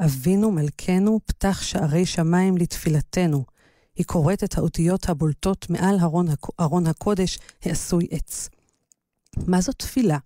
אבינו 0.00 0.50
מלכנו, 0.50 1.20
פתח 1.26 1.62
שערי 1.62 2.06
שמיים 2.06 2.56
לתפילתנו. 2.56 3.44
היא 3.96 4.06
קוראת 4.06 4.44
את 4.44 4.58
האותיות 4.58 5.08
הבולטות 5.08 5.70
מעל 5.70 5.96
ארון, 6.00 6.26
ארון 6.60 6.86
הקודש 6.86 7.38
העשוי 7.62 8.06
עץ. 8.10 8.48
מה 9.46 9.60
זו 9.60 9.72
תפילה? 9.72 10.18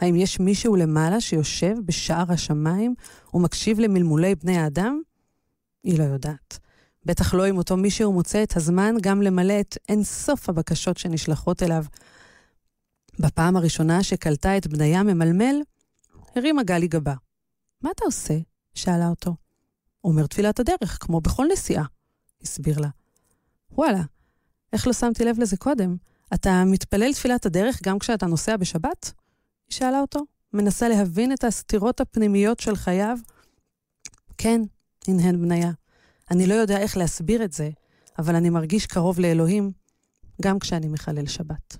האם 0.00 0.16
יש 0.16 0.40
מישהו 0.40 0.76
למעלה 0.76 1.20
שיושב 1.20 1.74
בשער 1.84 2.32
השמיים 2.32 2.94
ומקשיב 3.34 3.80
למלמולי 3.80 4.34
בני 4.34 4.58
האדם? 4.58 5.00
היא 5.84 5.98
לא 5.98 6.04
יודעת. 6.04 6.58
בטח 7.04 7.34
לא 7.34 7.48
אם 7.48 7.56
אותו 7.56 7.76
מישהו 7.76 8.12
מוצא 8.12 8.42
את 8.42 8.56
הזמן 8.56 8.94
גם 9.00 9.22
למלא 9.22 9.60
את 9.60 9.78
אין 9.88 10.04
סוף 10.04 10.48
הבקשות 10.48 10.96
שנשלחות 10.98 11.62
אליו. 11.62 11.84
בפעם 13.18 13.56
הראשונה 13.56 14.02
שקלטה 14.02 14.56
את 14.56 14.66
בניה 14.66 15.02
ממלמל, 15.02 15.60
הרימה 16.36 16.62
גלי 16.62 16.88
גבה. 16.88 17.14
מה 17.82 17.90
אתה 17.90 18.04
עושה? 18.04 18.34
שאלה 18.74 19.08
אותו. 19.08 19.34
אומר 20.04 20.26
תפילת 20.26 20.60
הדרך, 20.60 20.98
כמו 21.00 21.20
בכל 21.20 21.46
נסיעה, 21.52 21.84
הסביר 22.42 22.80
לה. 22.80 22.88
וואלה, 23.70 24.02
איך 24.72 24.86
לא 24.86 24.92
שמתי 24.92 25.24
לב 25.24 25.38
לזה 25.38 25.56
קודם? 25.56 25.96
אתה 26.34 26.64
מתפלל 26.66 27.12
תפילת 27.12 27.46
הדרך 27.46 27.80
גם 27.82 27.98
כשאתה 27.98 28.26
נוסע 28.26 28.56
בשבת? 28.56 29.12
היא 29.68 29.74
שאלה 29.74 30.00
אותו, 30.00 30.20
מנסה 30.52 30.88
להבין 30.88 31.32
את 31.32 31.44
הסתירות 31.44 32.00
הפנימיות 32.00 32.60
של 32.60 32.76
חייו. 32.76 33.18
כן, 34.38 34.60
הנהן 35.08 35.42
בניה. 35.42 35.70
אני 36.30 36.46
לא 36.46 36.54
יודע 36.54 36.78
איך 36.78 36.96
להסביר 36.96 37.44
את 37.44 37.52
זה, 37.52 37.70
אבל 38.18 38.34
אני 38.34 38.50
מרגיש 38.50 38.86
קרוב 38.86 39.20
לאלוהים 39.20 39.70
גם 40.42 40.58
כשאני 40.58 40.88
מחלל 40.88 41.26
שבת. 41.26 41.76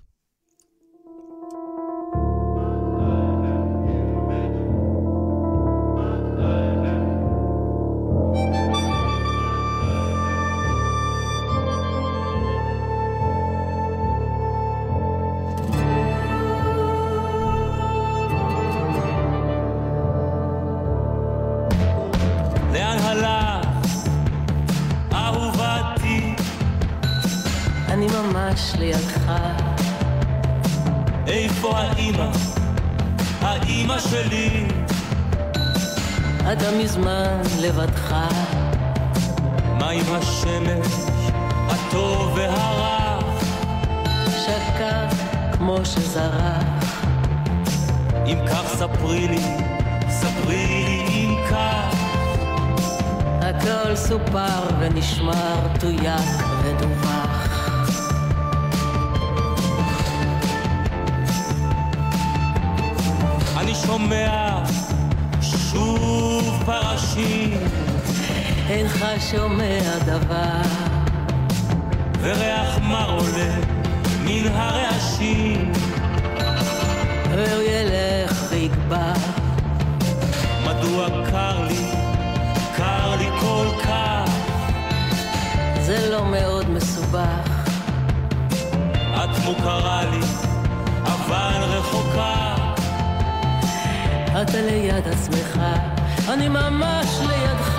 ממש 28.55 28.75
לידך. 28.79 29.33
איפה 31.27 31.79
האימא? 31.79 32.31
האימא 33.40 33.99
שלי. 33.99 34.67
אתה 36.53 36.71
מזמן 36.83 37.40
לבדך. 37.61 38.14
מה 39.79 39.90
עם 39.90 40.14
השמש, 40.14 40.87
הטוב 41.69 42.33
והרע? 42.37 43.19
שקע 44.47 45.09
כמו 45.53 45.79
שזרח. 45.85 46.95
אם 48.27 48.38
כך 48.47 48.67
ספרי 48.67 49.29
לי, 49.29 49.43
ספרי 50.09 50.67
לי 50.67 51.05
אם 51.09 51.35
כך. 51.51 51.97
הכל 53.40 53.97
סופר 53.97 54.77
ונשמר, 54.81 55.57
תויק 55.81 56.45
ודווח. 56.62 57.43
שומע 63.87 64.64
שוב 65.42 66.62
פרשים, 66.66 67.59
אינך 68.70 69.05
שומע 69.31 69.99
דבר, 70.07 70.62
וריח 72.20 72.79
מר 72.83 73.11
עולה 73.11 73.55
מן 74.25 74.49
הרעשים. 74.53 75.73
והוא 77.31 77.62
ילך 77.62 78.44
ויגבר. 78.51 79.12
מדוע 80.66 81.09
קר 81.31 81.66
לי, 81.68 81.87
קר 82.77 83.16
לי 83.16 83.29
כל 83.40 83.66
כך? 83.85 84.31
זה 85.81 86.11
לא 86.11 86.25
מאוד 86.25 86.70
מסובך. 86.70 87.68
את 89.14 89.44
מוכרה 89.44 90.05
לי, 90.05 90.27
אבל 91.05 91.62
רחוקה. 91.62 92.63
אתה 94.42 94.61
ליד 94.61 95.09
עצמך, 95.09 95.61
אני 96.29 96.49
ממש 96.49 97.07
לידך. 97.20 97.74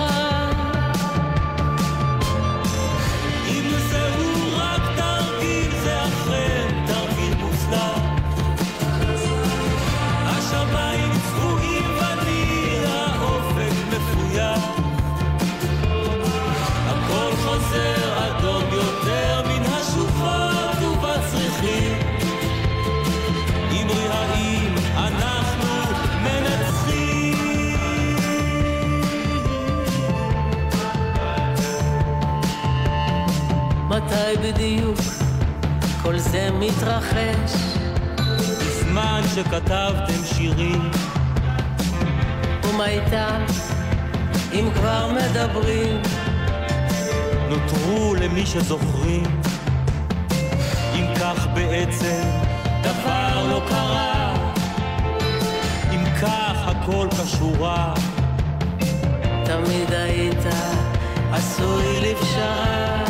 בדיוק 34.45 34.99
כל 36.01 36.17
זה 36.17 36.49
מתרחש? 36.53 37.53
בזמן 38.59 39.21
שכתבתם 39.35 40.25
שירים, 40.25 40.91
ומה 42.63 42.87
איתם, 42.87 43.45
אם 44.53 44.69
כבר 44.75 45.11
מדברים? 45.11 46.01
נותרו 47.49 48.15
למי 48.15 48.45
שזוכרים. 48.45 49.41
אם 50.95 51.05
כך 51.19 51.47
בעצם 51.53 52.23
דבר 52.81 53.47
לא 53.49 53.61
קרה, 53.69 54.33
אם 55.91 56.05
כך 56.21 56.67
הכל 56.67 57.07
כשורה, 57.11 57.93
תמיד 59.45 59.93
היית 59.93 60.45
עשוי 61.31 61.99
לפשרה. 62.01 63.04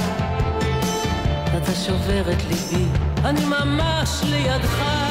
אתה 1.66 1.76
שובר 1.76 2.22
את 2.32 2.44
ליבי, 2.44 2.86
אני 3.26 3.46
ממש 3.46 4.22
לידך. 4.24 5.05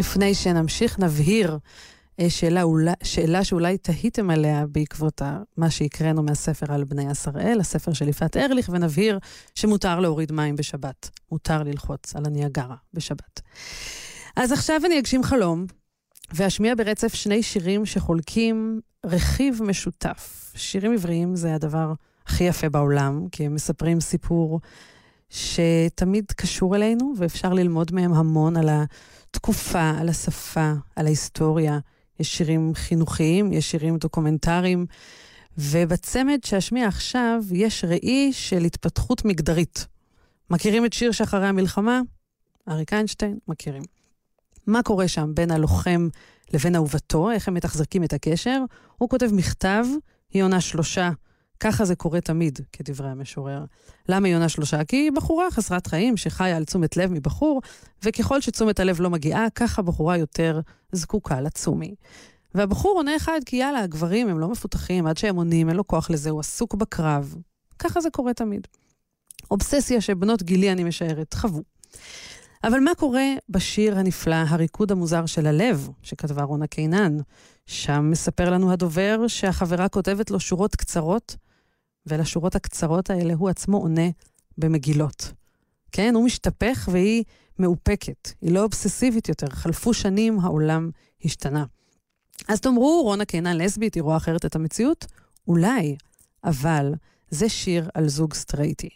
לפני 0.00 0.34
שנמשיך, 0.34 0.98
נבהיר 0.98 1.58
אה, 2.20 2.30
שאלה, 2.30 2.62
שאלה 3.02 3.44
שאולי 3.44 3.78
תהיתם 3.78 4.30
עליה 4.30 4.66
בעקבות 4.66 5.22
מה 5.56 5.70
שהקראנו 5.70 6.22
מהספר 6.22 6.72
על 6.72 6.84
בני 6.84 7.10
עשראל, 7.10 7.60
הספר 7.60 7.92
של 7.92 8.08
יפעת 8.08 8.36
ארליך, 8.36 8.70
ונבהיר 8.72 9.18
שמותר 9.54 10.00
להוריד 10.00 10.32
מים 10.32 10.56
בשבת. 10.56 11.10
מותר 11.32 11.62
ללחוץ 11.62 12.16
על 12.16 12.22
הניאגרה 12.26 12.76
בשבת. 12.94 13.40
אז 14.36 14.52
עכשיו 14.52 14.80
אני 14.86 14.98
אגשים 14.98 15.22
חלום, 15.22 15.66
ואשמיע 16.34 16.74
ברצף 16.74 17.14
שני 17.14 17.42
שירים 17.42 17.86
שחולקים 17.86 18.80
רכיב 19.06 19.62
משותף. 19.62 20.52
שירים 20.56 20.92
עבריים 20.92 21.36
זה 21.36 21.54
הדבר 21.54 21.92
הכי 22.26 22.44
יפה 22.44 22.68
בעולם, 22.68 23.26
כי 23.32 23.46
הם 23.46 23.54
מספרים 23.54 24.00
סיפור 24.00 24.60
שתמיד 25.30 26.24
קשור 26.36 26.76
אלינו, 26.76 27.12
ואפשר 27.16 27.52
ללמוד 27.52 27.94
מהם 27.94 28.14
המון 28.14 28.56
על 28.56 28.68
התקופה, 29.30 29.90
על 29.98 30.08
השפה, 30.08 30.72
על 30.96 31.06
ההיסטוריה. 31.06 31.78
יש 32.20 32.36
שירים 32.36 32.72
חינוכיים, 32.74 33.52
יש 33.52 33.70
שירים 33.70 33.96
דוקומנטריים, 33.96 34.86
ובצמד 35.58 36.38
שאשמיע 36.44 36.88
עכשיו 36.88 37.42
יש 37.52 37.84
ראי 37.84 38.32
של 38.32 38.64
התפתחות 38.64 39.24
מגדרית. 39.24 39.86
מכירים 40.50 40.84
את 40.84 40.92
שיר 40.92 41.12
שאחרי 41.12 41.46
המלחמה? 41.46 42.00
אריק 42.68 42.92
איינשטיין, 42.92 43.38
מכירים. 43.48 43.82
מה 44.66 44.82
קורה 44.82 45.08
שם 45.08 45.34
בין 45.34 45.50
הלוחם 45.50 46.08
לבין 46.54 46.74
אהובתו, 46.74 47.30
איך 47.30 47.48
הם 47.48 47.54
מתחזקים 47.54 48.04
את 48.04 48.12
הקשר? 48.12 48.62
הוא 48.98 49.08
כותב 49.08 49.28
מכתב, 49.32 49.84
היא 50.30 50.42
עונה 50.42 50.60
שלושה. 50.60 51.10
ככה 51.60 51.84
זה 51.84 51.94
קורה 51.94 52.20
תמיד, 52.20 52.58
כדברי 52.72 53.08
המשורר. 53.08 53.64
למה 54.08 54.26
היא 54.26 54.34
עונה 54.34 54.48
שלושה? 54.48 54.84
כי 54.84 54.96
היא 54.96 55.12
בחורה 55.12 55.50
חסרת 55.50 55.86
חיים 55.86 56.16
שחיה 56.16 56.56
על 56.56 56.64
תשומת 56.64 56.96
לב 56.96 57.12
מבחור, 57.12 57.62
וככל 58.04 58.40
שתשומת 58.40 58.80
הלב 58.80 59.00
לא 59.00 59.10
מגיעה, 59.10 59.50
ככה 59.54 59.82
בחורה 59.82 60.16
יותר 60.16 60.60
זקוקה 60.92 61.40
לצומי. 61.40 61.94
והבחור 62.54 62.92
עונה 62.96 63.16
אחד 63.16 63.40
כי 63.46 63.56
יאללה, 63.56 63.80
הגברים 63.80 64.28
הם 64.28 64.38
לא 64.38 64.48
מפותחים, 64.48 65.06
עד 65.06 65.16
שהם 65.16 65.36
עונים, 65.36 65.68
אין 65.68 65.76
לו 65.76 65.86
כוח 65.86 66.10
לזה, 66.10 66.30
הוא 66.30 66.40
עסוק 66.40 66.74
בקרב. 66.74 67.34
ככה 67.78 68.00
זה 68.00 68.10
קורה 68.10 68.34
תמיד. 68.34 68.66
אובססיה 69.50 70.00
שבנות 70.00 70.42
גילי, 70.42 70.72
אני 70.72 70.84
משערת, 70.84 71.34
חוו. 71.34 71.62
אבל 72.64 72.80
מה 72.80 72.94
קורה 72.94 73.26
בשיר 73.48 73.98
הנפלא, 73.98 74.34
הריקוד 74.48 74.92
המוזר 74.92 75.26
של 75.26 75.46
הלב, 75.46 75.88
שכתבה 76.02 76.42
רונה 76.42 76.66
קינן? 76.66 77.16
שם 77.66 78.10
מספר 78.10 78.50
לנו 78.50 78.72
הדובר 78.72 79.28
שהחברה 79.28 79.88
כותבת 79.88 80.30
לו 80.30 80.40
שורות 80.40 80.76
קצרות, 80.76 81.36
ולשורות 82.10 82.54
הקצרות 82.54 83.10
האלה 83.10 83.34
הוא 83.34 83.48
עצמו 83.48 83.76
עונה 83.76 84.08
במגילות. 84.58 85.32
כן, 85.92 86.14
הוא 86.14 86.24
משתפך 86.24 86.88
והיא 86.92 87.24
מאופקת. 87.58 88.30
היא 88.40 88.52
לא 88.52 88.62
אובססיבית 88.62 89.28
יותר. 89.28 89.46
חלפו 89.50 89.94
שנים, 89.94 90.40
העולם 90.40 90.90
השתנה. 91.24 91.64
אז 92.48 92.60
תאמרו, 92.60 93.02
רונה 93.02 93.24
קינן 93.24 93.56
לסבית, 93.56 93.94
היא 93.94 94.02
רואה 94.02 94.16
אחרת 94.16 94.44
את 94.44 94.56
המציאות? 94.56 95.06
אולי, 95.48 95.96
אבל 96.44 96.94
זה 97.30 97.48
שיר 97.48 97.88
על 97.94 98.08
זוג 98.08 98.34
סטרייטי. 98.34 98.88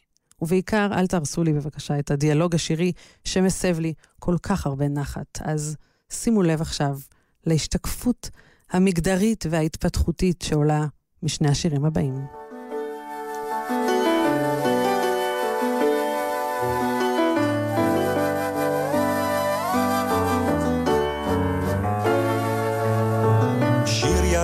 ובעיקר, 0.43 0.89
אל 0.93 1.07
תהרסו 1.07 1.45
לי 1.45 1.53
בבקשה 1.53 1.99
את 1.99 2.11
הדיאלוג 2.11 2.55
השירי 2.55 2.93
שמסב 3.25 3.79
לי 3.79 3.93
כל 4.19 4.37
כך 4.43 4.67
הרבה 4.67 4.89
נחת. 4.89 5.39
אז 5.41 5.77
שימו 6.11 6.43
לב 6.43 6.61
עכשיו 6.61 6.99
להשתקפות 7.47 8.31
המגדרית 8.71 9.45
וההתפתחותית 9.51 10.43
שעולה 10.43 10.87
משני 11.23 11.49
השירים 11.49 11.85
הבאים. 11.85 12.44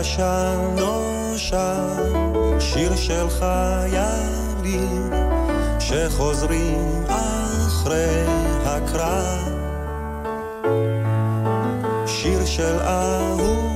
ישן 0.01 0.75
נושן, 0.77 2.13
שיר 2.61 2.97
של 2.97 3.27
חיילים 3.31 5.11
שחוזרים 5.81 7.05
אחרי 7.09 8.25
הקרב. 8.65 9.49
שיר 12.07 12.45
של 12.45 12.79
אהובה 12.81 13.70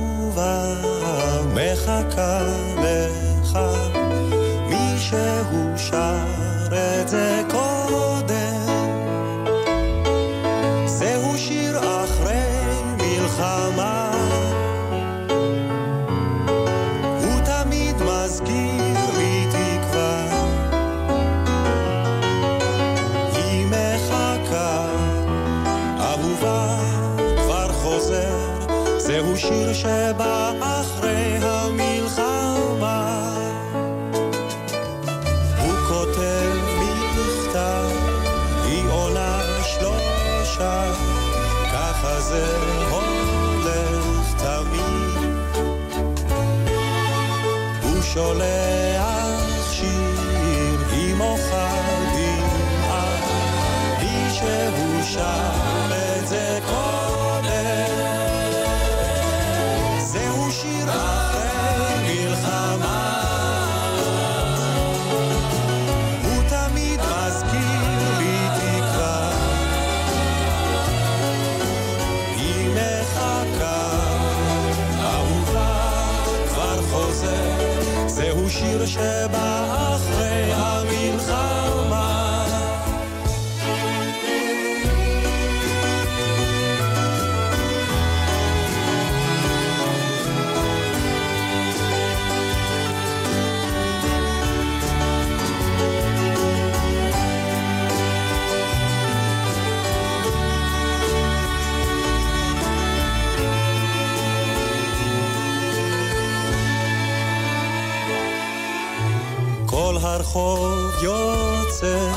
כל 110.35 110.41
הרחוב 110.41 111.03
יוצא 111.03 112.11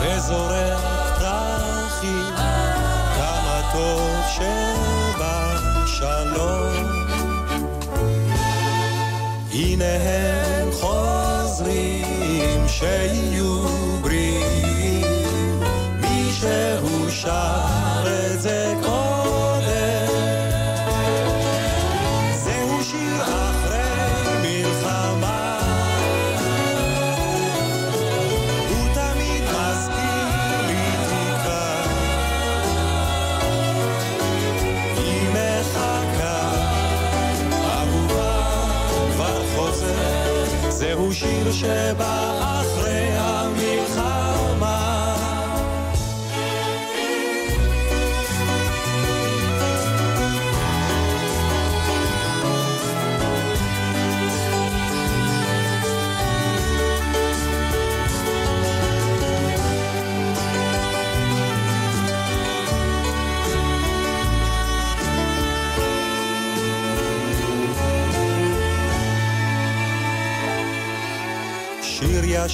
וזורק 0.00 0.78
פרחים, 1.18 2.34
כמה 3.16 3.70
טוב 3.72 4.10
שבשלום. 5.88 6.86
הנה 9.52 9.84
הם 9.84 10.72
חוזרים, 10.72 12.68
שיהיו 12.68 13.31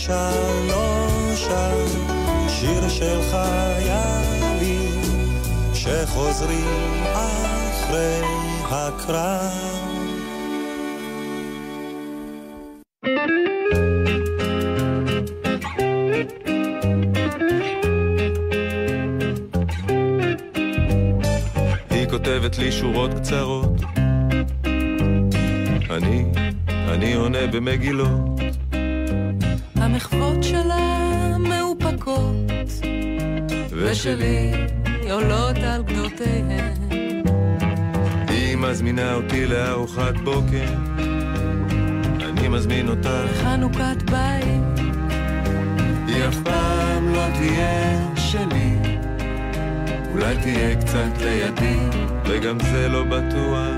ישן 0.09 0.67
לא 0.69 1.09
שם, 1.35 1.87
שיר 2.49 2.89
של 2.89 3.21
חיילים 3.31 5.01
שחוזרים 5.75 7.05
אחרי 7.13 8.21
הקרב. 8.71 9.79
כותבת 22.11 22.59
לי 22.59 22.73
שורות 22.73 23.11
קצרות. 23.15 23.81
אני, 25.91 26.25
אני 26.89 27.15
עונה 27.15 27.47
במגילות. 27.47 28.38
המחוות 29.89 30.43
שלה 30.43 31.37
מאופקות, 31.39 32.53
ושלי 33.71 34.53
עולות 35.11 35.57
על 35.57 35.83
גדותיהן. 35.83 36.75
היא 38.29 38.57
מזמינה 38.57 39.15
אותי 39.15 39.47
לארוחת 39.47 40.17
בוקר, 40.25 40.69
אני 42.29 42.49
מזמין 42.49 42.89
אותה 42.89 43.25
לחנוכת 43.25 44.03
בית. 44.11 44.89
היא 46.07 46.25
אף 46.29 46.37
פעם 46.45 47.09
לא 47.09 47.27
תהיה 47.35 48.01
שלי, 48.17 48.79
אולי 50.13 50.37
תהיה 50.43 50.77
קצת 50.77 51.23
לידי, 51.25 51.79
וגם 52.25 52.59
זה 52.61 52.89
לא 52.89 53.05
בטוח. 53.05 53.78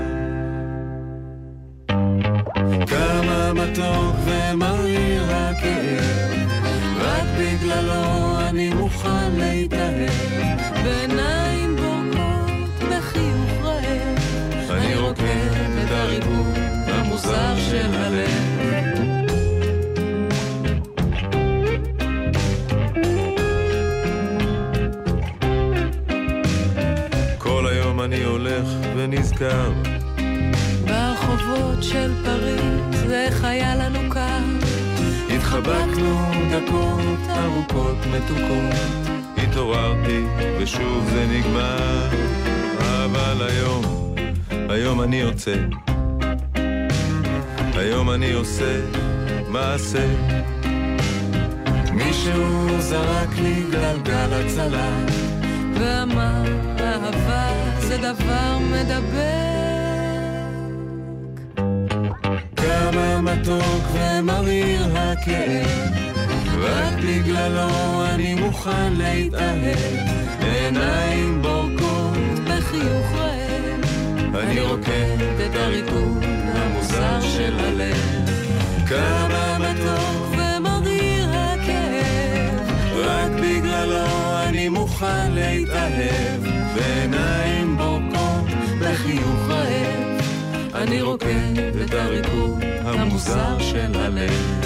אני 90.81 91.01
רוקד 91.01 91.57
את 91.85 91.93
הריקוד 91.93 92.63
המוזר 92.83 93.59
של 93.59 93.91
הלב. 93.95 94.61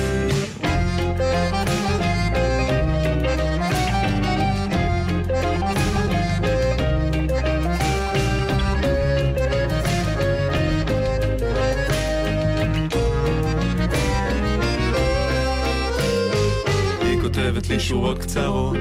לי 17.69 17.79
שורות 17.79 18.19
קצרות. 18.19 18.77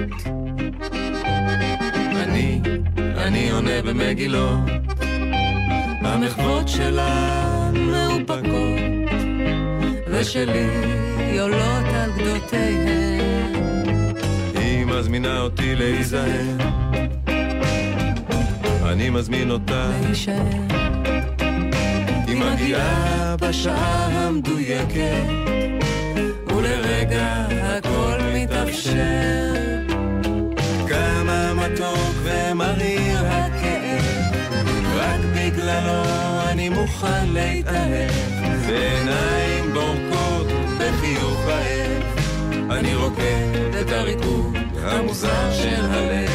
אני, 2.17 2.61
אני 2.99 3.51
עונה 3.51 3.83
במגילות 3.83 4.84
המחוות 6.05 6.69
שלה 6.69 7.71
מאופקות 7.75 9.11
ושלי 10.09 10.69
עולות 11.41 11.85
על 11.95 12.11
גדותיהן. 12.19 13.55
היא 14.55 14.87
מזמינה 14.87 15.41
אותי 15.41 15.75
להיזהר 15.75 16.75
אני 18.95 19.11
מזמין 19.11 19.51
אותה 19.51 19.91
להישאר 20.03 20.35
היא 22.27 22.37
מגיעה 22.37 23.37
בשעה 23.41 24.07
המדויקת 24.07 25.25
ולרגע 26.49 27.47
הכל 27.51 28.19
מתאפשר 28.35 29.54
בגללו 35.75 36.03
אני 36.51 36.69
מוכן 36.69 37.29
להתאהב. 37.33 38.11
בעיניים 38.67 39.73
בורקות 39.73 40.47
בחיוך 40.79 41.41
רעב 41.47 42.03
אני 42.71 42.95
רוקד 42.95 43.75
את 43.81 43.91
הריקוד 43.91 44.57
המוזר 44.83 45.53
של 45.53 45.85
הלב. 45.91 46.31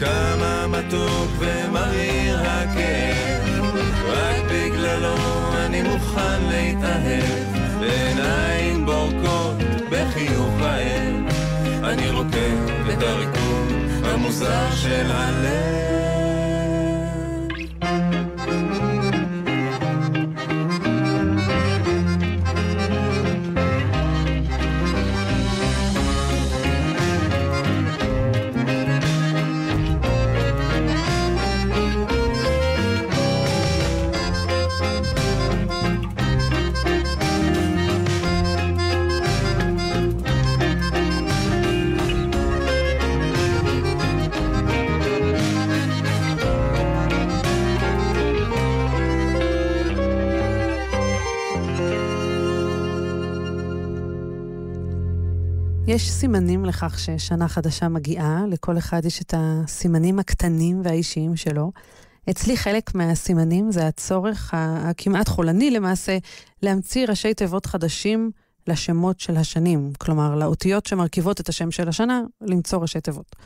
כמה 0.00 0.66
מתוק 0.66 1.30
ומריר 1.38 2.40
הכאב. 2.40 3.64
רק 4.08 4.42
בגללו 4.52 5.16
אני 5.66 5.82
מוכן 5.82 6.42
להתאהב. 6.48 7.24
בעיניים 7.80 8.86
בורקות 8.86 9.56
בחיוך 9.90 10.54
רעב 10.60 11.34
אני 11.84 12.10
רוקד 12.10 12.90
את 12.92 13.02
הריקוד 13.02 13.72
המוזר 14.04 14.70
של 14.74 15.10
הלב 15.10 16.09
יש 56.00 56.10
סימנים 56.10 56.64
לכך 56.64 56.98
ששנה 56.98 57.48
חדשה 57.48 57.88
מגיעה, 57.88 58.44
לכל 58.48 58.78
אחד 58.78 59.04
יש 59.04 59.22
את 59.22 59.34
הסימנים 59.36 60.18
הקטנים 60.18 60.80
והאישיים 60.84 61.36
שלו. 61.36 61.72
אצלי 62.30 62.56
חלק 62.56 62.94
מהסימנים 62.94 63.72
זה 63.72 63.86
הצורך 63.86 64.54
הכמעט 64.56 65.28
חולני 65.28 65.70
למעשה 65.70 66.18
להמציא 66.62 67.06
ראשי 67.06 67.34
תיבות 67.34 67.66
חדשים 67.66 68.30
לשמות 68.66 69.20
של 69.20 69.36
השנים. 69.36 69.92
כלומר, 69.98 70.34
לאותיות 70.34 70.86
שמרכיבות 70.86 71.40
את 71.40 71.48
השם 71.48 71.70
של 71.70 71.88
השנה, 71.88 72.22
למצוא 72.40 72.78
ראשי 72.78 73.00
תיבות. 73.00 73.36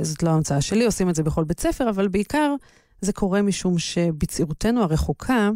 זאת 0.00 0.22
לא 0.22 0.30
המצאה 0.30 0.60
שלי, 0.60 0.84
עושים 0.84 1.10
את 1.10 1.14
זה 1.14 1.22
בכל 1.22 1.44
בית 1.44 1.60
ספר, 1.60 1.90
אבל 1.90 2.08
בעיקר 2.08 2.54
זה 3.02 3.12
קורה 3.12 3.42
משום 3.42 3.78
שבצעירותנו 3.78 4.82
הרחוקה, 4.82 5.50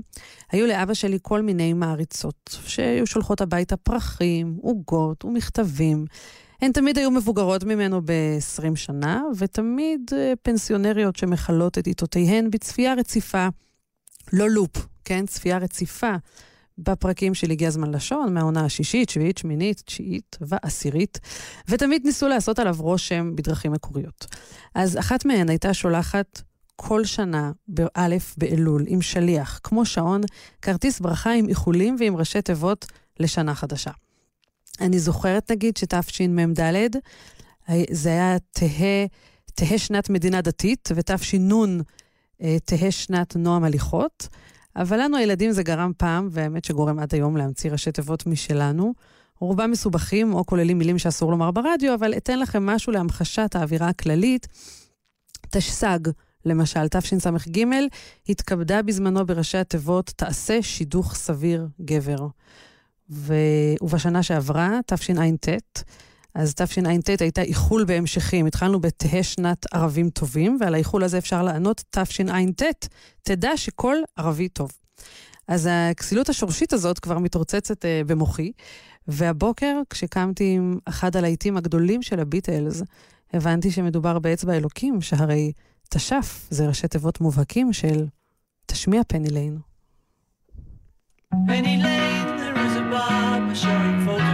היו 0.52 0.66
לאבא 0.66 0.94
שלי 0.94 1.18
כל 1.22 1.42
מיני 1.42 1.72
מעריצות, 1.72 2.58
שהיו 2.66 3.06
שולחות 3.06 3.40
הביתה 3.40 3.76
פרחים, 3.76 4.58
עוגות 4.62 5.24
ומכתבים. 5.24 6.04
הן 6.62 6.72
תמיד 6.72 6.98
היו 6.98 7.10
מבוגרות 7.10 7.64
ממנו 7.64 8.00
ב-20 8.04 8.76
שנה, 8.76 9.22
ותמיד 9.38 10.00
אה, 10.16 10.32
פנסיונריות 10.42 11.16
שמכלות 11.16 11.78
את 11.78 11.86
עיתותיהן 11.86 12.50
בצפייה 12.50 12.94
רציפה. 12.94 13.48
לא 14.32 14.50
לופ, 14.50 14.86
כן? 15.04 15.26
צפייה 15.26 15.58
רציפה 15.58 16.14
בפרקים 16.78 17.34
של 17.34 17.50
הגיע 17.50 17.68
הזמן 17.68 17.90
לשון, 17.90 18.34
מהעונה 18.34 18.64
השישית, 18.64 19.08
שביעית, 19.08 19.38
שמינית, 19.38 19.82
תשיעית 19.86 20.36
ועשירית, 20.40 21.20
ותמיד 21.68 22.02
ניסו 22.04 22.28
לעשות 22.28 22.58
עליו 22.58 22.76
רושם 22.78 23.36
בדרכים 23.36 23.72
מקוריות. 23.72 24.26
אז 24.74 24.98
אחת 24.98 25.24
מהן 25.24 25.48
הייתה 25.48 25.74
שולחת 25.74 26.42
כל 26.76 27.04
שנה, 27.04 27.52
באלף 27.68 28.34
באלול, 28.38 28.84
עם 28.86 29.02
שליח, 29.02 29.60
כמו 29.62 29.86
שעון, 29.86 30.20
כרטיס 30.62 31.00
ברכה 31.00 31.32
עם 31.32 31.48
איחולים 31.48 31.96
ועם 31.98 32.16
ראשי 32.16 32.42
תיבות 32.42 32.86
לשנה 33.20 33.54
חדשה. 33.54 33.90
אני 34.80 34.98
זוכרת, 34.98 35.50
נגיד, 35.50 35.76
שתשמ"ד, 35.76 36.60
זה 37.90 38.08
היה 38.08 38.36
תהא, 38.50 39.06
תהא 39.54 39.78
שנת 39.78 40.10
מדינה 40.10 40.40
דתית, 40.40 40.88
ותש"ן 40.96 41.78
אה, 42.42 42.56
תהא 42.64 42.90
שנת 42.90 43.36
נועם 43.36 43.64
הליכות. 43.64 44.28
אבל 44.76 45.00
לנו 45.00 45.16
הילדים 45.16 45.52
זה 45.52 45.62
גרם 45.62 45.92
פעם, 45.96 46.28
והאמת 46.30 46.64
שגורם 46.64 46.98
עד 46.98 47.14
היום 47.14 47.36
להמציא 47.36 47.70
ראשי 47.70 47.92
תיבות 47.92 48.26
משלנו. 48.26 48.94
רובם 49.40 49.70
מסובכים 49.70 50.34
או 50.34 50.46
כוללים 50.46 50.78
מילים 50.78 50.98
שאסור 50.98 51.30
לומר 51.30 51.50
ברדיו, 51.50 51.94
אבל 51.94 52.14
אתן 52.16 52.38
לכם 52.38 52.66
משהו 52.66 52.92
להמחשת 52.92 53.56
האווירה 53.56 53.88
הכללית. 53.88 54.46
תשס"ג, 55.50 55.98
למשל, 56.46 56.88
תשס"ג, 56.88 57.64
התכבדה 58.28 58.82
בזמנו 58.82 59.26
בראשי 59.26 59.58
התיבות 59.58 60.12
תעשה 60.16 60.62
שידוך 60.62 61.14
סביר 61.14 61.68
גבר. 61.80 62.26
ו... 63.10 63.34
ובשנה 63.82 64.22
שעברה, 64.22 64.80
תשע"ט, 64.86 65.48
אז 66.34 66.54
תשע"ט 66.54 67.20
הייתה 67.20 67.42
איחול 67.42 67.84
בהמשכים. 67.84 68.46
התחלנו 68.46 68.80
בתהא 68.80 69.22
שנת 69.22 69.66
ערבים 69.74 70.10
טובים, 70.10 70.58
ועל 70.60 70.74
האיחול 70.74 71.04
הזה 71.04 71.18
אפשר 71.18 71.42
לענות 71.42 71.84
תשע"ט, 71.90 72.86
תדע 73.22 73.56
שכל 73.56 73.96
ערבי 74.16 74.48
טוב. 74.48 74.72
אז 75.48 75.68
הכסילות 75.72 76.28
השורשית 76.28 76.72
הזאת 76.72 76.98
כבר 76.98 77.18
מתרוצצת 77.18 77.84
uh, 77.84 77.88
במוחי, 78.06 78.52
והבוקר, 79.08 79.80
כשקמתי 79.90 80.54
עם 80.56 80.78
אחד 80.84 81.16
הלהיטים 81.16 81.56
הגדולים 81.56 82.02
של 82.02 82.20
הביטלס, 82.20 82.82
הבנתי 83.32 83.70
שמדובר 83.70 84.18
באצבע 84.18 84.56
אלוקים, 84.56 85.00
שהרי 85.00 85.52
תש"ף 85.88 86.46
זה 86.50 86.68
ראשי 86.68 86.88
תיבות 86.88 87.20
מובהקים 87.20 87.72
של 87.72 88.06
תשמיע 88.66 89.02
פני 89.08 89.28
ליין. 89.30 89.58
Penny 91.34 91.76
Lane, 91.84 92.36
there 92.38 92.56
is 92.66 92.74
a 92.76 92.84
barber 92.92 94.25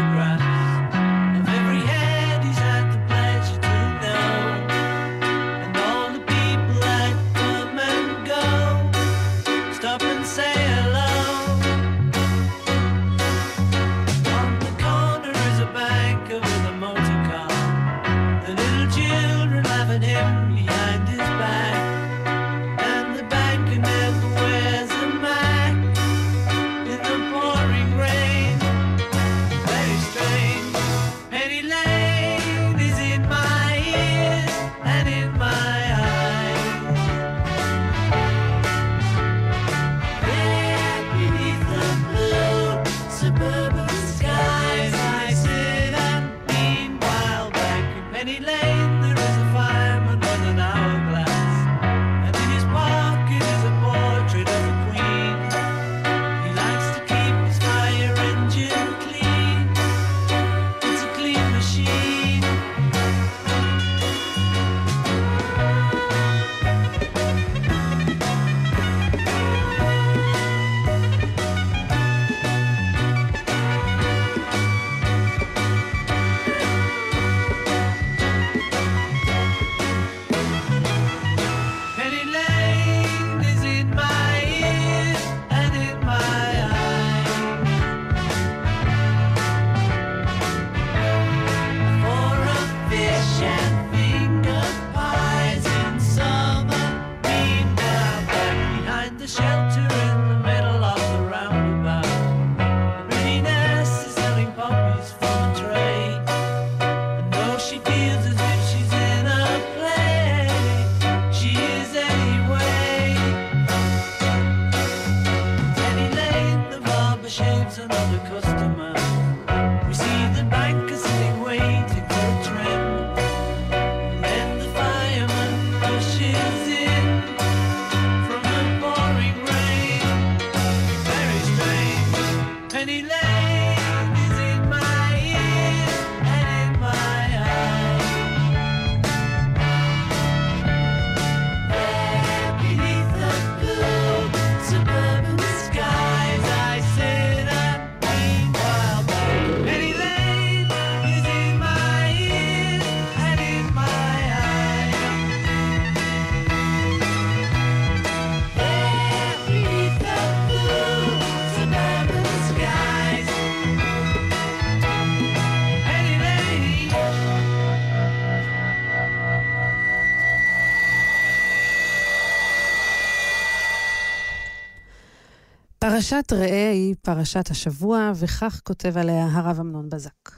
פרשת 175.92 176.32
ראה 176.32 176.70
היא 176.70 176.94
פרשת 177.02 177.50
השבוע, 177.50 178.12
וכך 178.14 178.60
כותב 178.64 178.98
עליה 178.98 179.28
הרב 179.32 179.60
אמנון 179.60 179.88
בזק. 179.88 180.30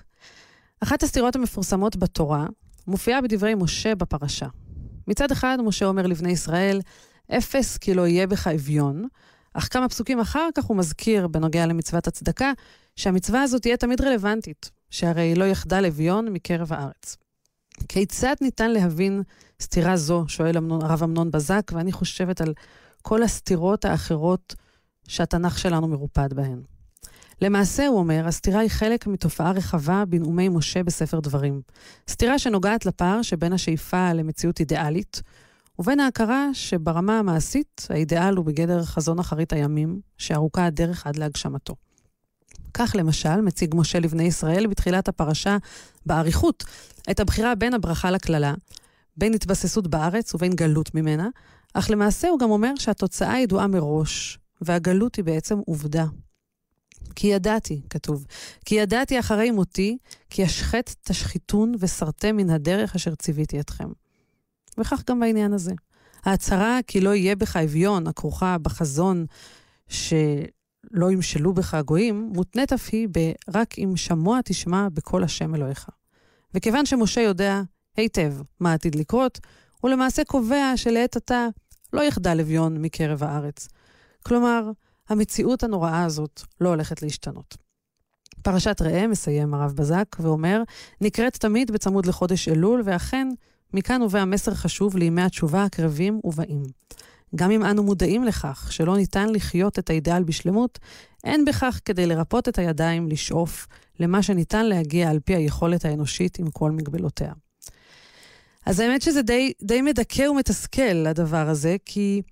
אחת 0.81 1.03
הסתירות 1.03 1.37
המפורסמות 1.37 1.97
בתורה 1.97 2.47
מופיעה 2.87 3.21
בדברי 3.21 3.55
משה 3.55 3.95
בפרשה. 3.95 4.47
מצד 5.09 5.31
אחד, 5.31 5.59
משה 5.65 5.87
אומר 5.87 6.07
לבני 6.07 6.31
ישראל, 6.31 6.81
אפס 7.31 7.79
כי 7.79 7.95
לא 7.95 8.07
יהיה 8.07 8.27
בך 8.27 8.47
אביון, 8.47 9.07
אך 9.53 9.69
כמה 9.73 9.89
פסוקים 9.89 10.21
אחר 10.21 10.49
כך 10.55 10.65
הוא 10.65 10.77
מזכיר, 10.77 11.27
בנוגע 11.27 11.67
למצוות 11.67 12.07
הצדקה, 12.07 12.53
שהמצווה 12.97 13.43
הזאת 13.43 13.63
תהיה 13.63 13.77
תמיד 13.77 14.01
רלוונטית, 14.01 14.71
שהרי 14.91 15.35
לא 15.35 15.45
יחדל 15.45 15.87
אביון 15.87 16.29
מקרב 16.29 16.73
הארץ. 16.73 17.17
כיצד 17.89 18.35
ניתן 18.41 18.71
להבין 18.71 19.23
סתירה 19.61 19.97
זו, 19.97 20.25
שואל 20.29 20.57
הרב 20.57 21.03
אמנון 21.03 21.31
בזק, 21.31 21.73
ואני 21.75 21.93
חושבת 21.93 22.41
על 22.41 22.55
כל 23.03 23.23
הסתירות 23.23 23.85
האחרות 23.85 24.55
שהתנ"ך 25.09 25.59
שלנו 25.59 25.89
מרופד 25.89 26.33
בהן. 26.33 26.63
למעשה, 27.43 27.87
הוא 27.87 27.99
אומר, 27.99 28.27
הסתירה 28.27 28.61
היא 28.61 28.71
חלק 28.71 29.07
מתופעה 29.07 29.53
רחבה 29.53 30.05
בנאומי 30.09 30.49
משה 30.49 30.83
בספר 30.83 31.21
דברים. 31.21 31.61
סתירה 32.09 32.39
שנוגעת 32.39 32.87
לפער 32.87 33.23
שבין 33.23 33.53
השאיפה 33.53 34.13
למציאות 34.13 34.61
אידיאלית, 34.61 35.23
ובין 35.79 36.01
ההכרה 36.01 36.49
שברמה 36.53 37.19
המעשית, 37.19 37.87
האידיאל 37.91 38.37
הוא 38.37 38.45
בגדר 38.45 38.85
חזון 38.85 39.19
אחרית 39.19 39.53
הימים, 39.53 40.01
שארוכה 40.19 40.67
הדרך 40.67 41.07
עד 41.07 41.17
להגשמתו. 41.17 41.75
כך 42.75 42.93
למשל 42.99 43.41
מציג 43.41 43.75
משה 43.77 44.01
לבני 44.01 44.23
ישראל 44.23 44.67
בתחילת 44.67 45.09
הפרשה 45.09 45.57
באריכות 46.07 46.65
את 47.11 47.21
הבחירה 47.21 47.55
בין 47.55 47.75
הברכה 47.75 48.11
לקללה, 48.11 48.55
בין 49.17 49.35
התבססות 49.35 49.89
בארץ 49.89 50.35
ובין 50.35 50.53
גלות 50.53 50.95
ממנה, 50.95 51.29
אך 51.75 51.91
למעשה 51.91 52.29
הוא 52.29 52.39
גם 52.39 52.51
אומר 52.51 52.73
שהתוצאה 52.79 53.39
ידועה 53.39 53.67
מראש, 53.67 54.39
והגלות 54.61 55.17
היא 55.17 55.25
בעצם 55.25 55.59
עובדה. 55.59 56.07
כי 57.15 57.27
ידעתי, 57.27 57.81
כתוב, 57.91 58.27
כי 58.65 58.75
ידעתי 58.75 59.19
אחרי 59.19 59.51
מותי, 59.51 59.99
כי 60.31 60.45
אשחט 60.45 60.95
תשחיתון 61.03 61.73
וסרתם 61.79 62.37
מן 62.37 62.51
הדרך 62.51 62.95
אשר 62.95 63.15
ציוויתי 63.15 63.61
אתכם. 63.61 63.89
וכך 64.79 65.03
גם 65.11 65.21
בעניין 65.21 65.53
הזה. 65.53 65.73
ההצהרה 66.25 66.79
כי 66.87 67.01
לא 67.01 67.15
יהיה 67.15 67.37
בך 67.37 67.57
אביון, 67.57 68.07
הכרוכה 68.07 68.59
בחזון 68.59 69.27
שלא 69.89 71.11
ימשלו 71.11 71.55
בך 71.55 71.75
הגויים, 71.75 72.31
מותנית 72.35 72.73
אף 72.73 72.89
היא 72.93 73.09
ב"רק 73.11 73.79
אם 73.79 73.97
שמוע 73.97 74.41
תשמע 74.45 74.89
בקול 74.93 75.25
השם 75.25 75.55
אלוהיך". 75.55 75.89
וכיוון 76.55 76.87
שמשה 76.87 77.21
יודע 77.21 77.63
היטב 77.97 78.35
מה 78.61 78.73
עתיד 78.73 78.95
לקרות, 78.95 79.41
הוא 79.81 79.91
למעשה 79.91 80.25
קובע 80.25 80.73
שלעת 80.77 81.17
עתה 81.17 81.47
לא 81.93 82.03
יחדל 82.03 82.41
אביון 82.41 82.83
מקרב 82.83 83.23
הארץ. 83.23 83.69
כלומר, 84.27 84.71
המציאות 85.09 85.63
הנוראה 85.63 86.05
הזאת 86.05 86.43
לא 86.61 86.69
הולכת 86.69 87.03
להשתנות. 87.03 87.57
פרשת 88.43 88.83
ראה, 88.83 89.07
מסיים 89.07 89.55
הרב 89.55 89.73
בזק, 89.73 90.17
ואומר, 90.19 90.63
נקראת 91.01 91.37
תמיד 91.37 91.71
בצמוד 91.71 92.07
לחודש 92.07 92.49
אלול, 92.49 92.83
ואכן, 92.85 93.29
מכאן 93.75 94.01
נובע 94.01 94.25
מסר 94.25 94.55
חשוב 94.55 94.97
לימי 94.97 95.23
התשובה 95.23 95.65
הקרבים 95.65 96.21
ובאים. 96.25 96.63
גם 97.37 97.51
אם 97.51 97.65
אנו 97.65 97.83
מודעים 97.83 98.25
לכך 98.25 98.69
שלא 98.73 98.97
ניתן 98.97 99.29
לחיות 99.29 99.79
את 99.79 99.91
האידאל 99.91 100.23
בשלמות, 100.23 100.79
אין 101.25 101.45
בכך 101.45 101.81
כדי 101.85 102.07
לרפות 102.07 102.49
את 102.49 102.59
הידיים 102.59 103.09
לשאוף 103.09 103.67
למה 104.01 104.23
שניתן 104.23 104.67
להגיע 104.67 105.11
על 105.11 105.21
פי 105.21 105.35
היכולת 105.35 105.85
האנושית 105.85 106.39
עם 106.39 106.51
כל 106.51 106.71
מגבלותיה. 106.71 107.33
אז 108.67 108.81
האמת 108.81 109.03
שזה 109.03 109.23
די, 109.23 109.53
די 109.63 109.83
מדכא 109.83 110.23
ומתסכל, 110.23 111.07
הדבר 111.07 111.49
הזה, 111.49 111.77
כי 111.85 112.23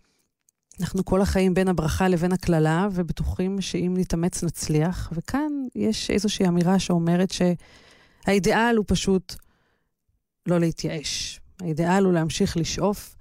אנחנו 0.80 1.04
כל 1.04 1.22
החיים 1.22 1.54
בין 1.54 1.68
הברכה 1.68 2.08
לבין 2.08 2.32
הקללה, 2.32 2.88
ובטוחים 2.92 3.60
שאם 3.60 3.94
נתאמץ 3.96 4.42
נצליח, 4.42 5.12
וכאן 5.12 5.52
יש 5.74 6.10
איזושהי 6.10 6.48
אמירה 6.48 6.78
שאומרת 6.78 7.30
שהאידיאל 7.30 8.76
הוא 8.76 8.84
פשוט 8.88 9.34
לא 10.46 10.60
להתייאש. 10.60 11.40
האידיאל 11.60 12.04
הוא 12.04 12.12
להמשיך 12.12 12.56
לשאוף, 12.56 13.16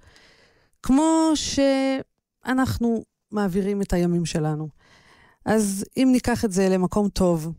כמו 0.82 1.32
שאנחנו 1.34 3.04
מעבירים 3.30 3.82
את 3.82 3.92
הימים 3.92 4.26
שלנו. 4.26 4.68
אז 5.44 5.84
אם 5.96 6.08
ניקח 6.12 6.44
את 6.44 6.52
זה 6.52 6.68
למקום 6.68 7.08
טוב, 7.08 7.52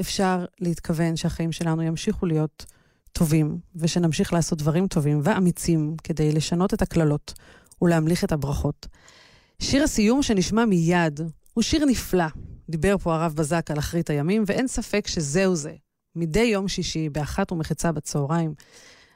אפשר 0.00 0.44
להתכוון 0.60 1.16
שהחיים 1.16 1.52
שלנו 1.52 1.82
ימשיכו 1.82 2.26
להיות 2.26 2.66
טובים, 3.12 3.58
ושנמשיך 3.76 4.32
לעשות 4.32 4.58
דברים 4.58 4.86
טובים 4.86 5.20
ואמיצים 5.22 5.96
כדי 6.04 6.32
לשנות 6.32 6.74
את 6.74 6.82
הקללות 6.82 7.32
ולהמליך 7.82 8.24
את 8.24 8.32
הברכות. 8.32 8.86
שיר 9.58 9.82
הסיום 9.82 10.22
שנשמע 10.22 10.64
מיד 10.64 11.20
הוא 11.54 11.62
שיר 11.62 11.84
נפלא. 11.84 12.26
דיבר 12.68 12.98
פה 12.98 13.14
הרב 13.14 13.32
בזק 13.34 13.70
על 13.70 13.78
אחרית 13.78 14.10
הימים, 14.10 14.44
ואין 14.46 14.68
ספק 14.68 15.06
שזהו 15.06 15.54
זה. 15.54 15.72
מדי 16.16 16.40
יום 16.40 16.68
שישי, 16.68 17.08
באחת 17.08 17.52
ומחצה 17.52 17.92
בצהריים, 17.92 18.54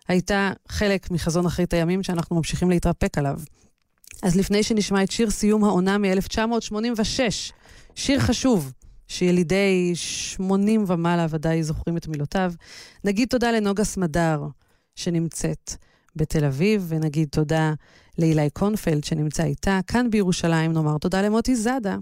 הייתה 0.08 0.52
חלק 0.68 1.10
מחזון 1.10 1.46
אחרית 1.46 1.72
הימים 1.72 2.02
שאנחנו 2.02 2.36
ממשיכים 2.36 2.70
להתרפק 2.70 3.18
עליו. 3.18 3.40
אז 4.22 4.36
לפני 4.36 4.62
שנשמע 4.62 5.02
את 5.02 5.10
שיר 5.10 5.30
סיום 5.30 5.64
העונה 5.64 5.98
מ-1986, 5.98 7.20
שיר 7.94 8.20
חשוב, 8.20 8.72
שילידי 9.08 9.90
80 9.94 10.84
ומעלה 10.86 11.26
ודאי 11.30 11.62
זוכרים 11.62 11.96
את 11.96 12.08
מילותיו, 12.08 12.52
נגיד 13.04 13.28
תודה 13.28 13.50
לנוגה 13.52 13.84
סמדר, 13.84 14.42
שנמצאת 14.94 15.74
בתל 16.16 16.44
אביב, 16.44 16.86
ונגיד 16.88 17.28
תודה 17.28 17.72
לאילי 18.18 18.50
קונפלד 18.50 19.04
שנמצא 19.04 19.44
איתה. 19.44 19.80
כאן 19.86 20.10
בירושלים 20.10 20.72
נאמר 20.72 20.98
תודה 20.98 21.22
למוטי 21.22 21.56
זאדה. 21.56 21.96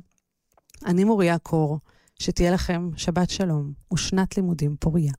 אני 0.87 1.05
מוריה 1.05 1.39
קור, 1.39 1.79
שתהיה 2.19 2.51
לכם 2.51 2.91
שבת 2.97 3.31
שלום 3.31 3.73
ושנת 3.95 4.37
לימודים 4.37 4.77
פוריה. 4.81 5.13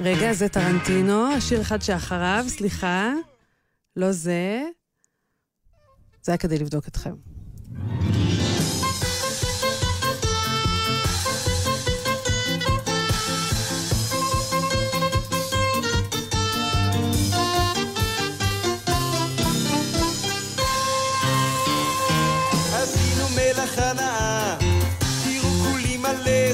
רגע, 0.00 0.32
זה 0.32 0.48
טרנטינו, 0.48 1.26
השיר 1.26 1.60
אחד 1.60 1.82
שאחריו, 1.82 2.44
סליחה. 2.48 3.12
לא 3.96 4.12
זה. 4.12 4.62
זה 6.22 6.32
היה 6.32 6.38
כדי 6.38 6.58
לבדוק 6.58 6.88
אתכם. 6.88 7.14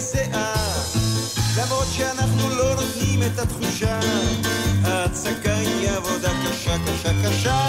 זיעה, 0.01 0.55
למרות 1.59 1.87
שאנחנו 1.97 2.51
לא 2.51 2.75
נותנים 2.75 3.23
את 3.23 3.39
התחושה, 3.39 4.01
ההצגה 4.85 5.57
היא 5.57 5.91
עבודה 5.91 6.31
קשה, 6.45 6.77
קשה, 6.87 7.13
קשה. 7.25 7.69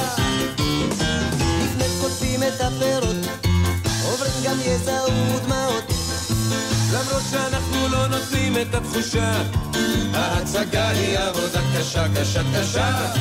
לפני 1.63 1.85
קוטפים 2.01 2.43
את 2.43 2.61
הפירות, 2.61 3.15
עוברים 4.03 4.31
גם 4.43 4.57
יזע 4.65 5.01
ודמעות. 5.35 5.83
למרות 6.93 7.23
שאנחנו 7.31 7.87
לא 7.87 8.07
נותנים 8.07 8.57
את 8.57 8.75
התחושה, 8.75 9.41
ההצגה 10.13 10.89
היא 10.89 11.17
עבודה 11.17 11.61
קשה, 11.77 12.05
קשה, 12.15 12.41
קשה. 12.55 13.13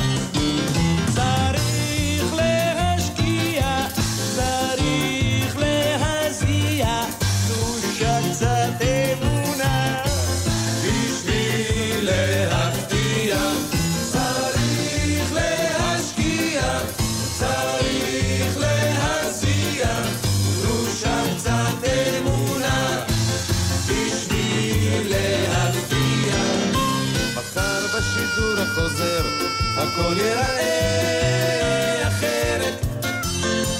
הכל 29.93 30.17
ייראה 30.17 32.07
אחרת. 32.07 32.85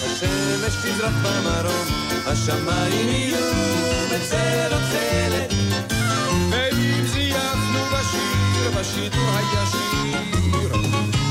השמש 0.05 0.75
תזרח 0.83 1.13
במרום, 1.23 1.87
השמיים 2.25 3.09
יהיו 3.09 3.51
בצל 4.11 4.71
התכלת. 4.73 5.53
ואם 6.51 7.05
זייפנו 7.07 7.79
בשיר, 7.93 8.71
בשידור 8.79 9.29
הישיר, 9.37 10.71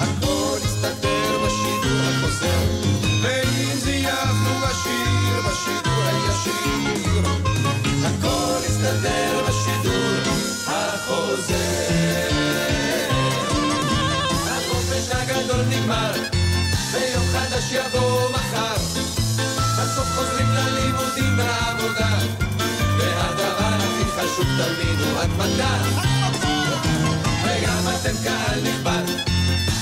הכל 0.00 0.58
יסתדר 0.64 1.38
בשידור 1.44 2.00
החוזר. 2.08 2.60
ואם 3.22 3.74
זייפנו 3.76 4.54
בשיר, 4.62 5.40
בשידור 5.46 6.02
הישיר, 6.06 6.99
הגדול 15.50 15.66
נגמר, 15.68 16.12
ויום 16.92 17.24
חדש 17.32 17.72
יבוא 17.72 18.30
מחר. 18.30 18.74
בסוף 19.78 20.08
חוזרים 20.14 20.46
ללימודים 20.50 21.38
והעבודה, 21.38 22.18
והדבר 22.98 23.76
הכי 23.76 24.04
חשוב 24.04 24.44
תמיד 24.44 25.00
הוא 25.00 25.20
התמדה. 25.20 25.82
וגם 27.44 27.94
אתם 27.94 28.14
קהל 28.24 28.60
נכבד, 28.60 29.04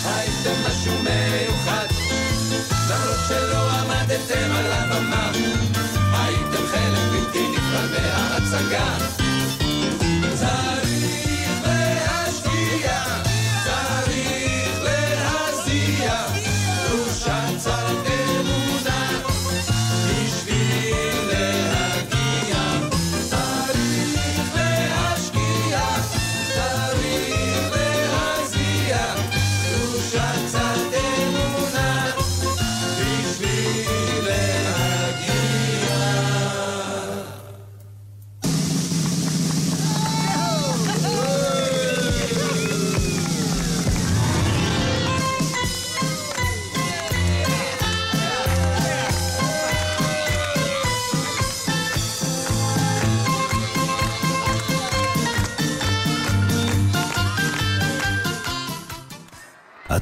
הייתם 0.04 0.54
משהו 0.68 0.92
מיוחד, 1.02 1.86
למרות 2.90 3.18
שלא 3.28 3.70
עמדתם 3.70 4.50
על 4.56 4.72
הבמה, 4.72 5.30
הייתם 6.12 6.66
חלק 6.70 6.98
בלתי 7.12 7.48
נפרד 7.48 7.90
מההצגה. 7.90 9.27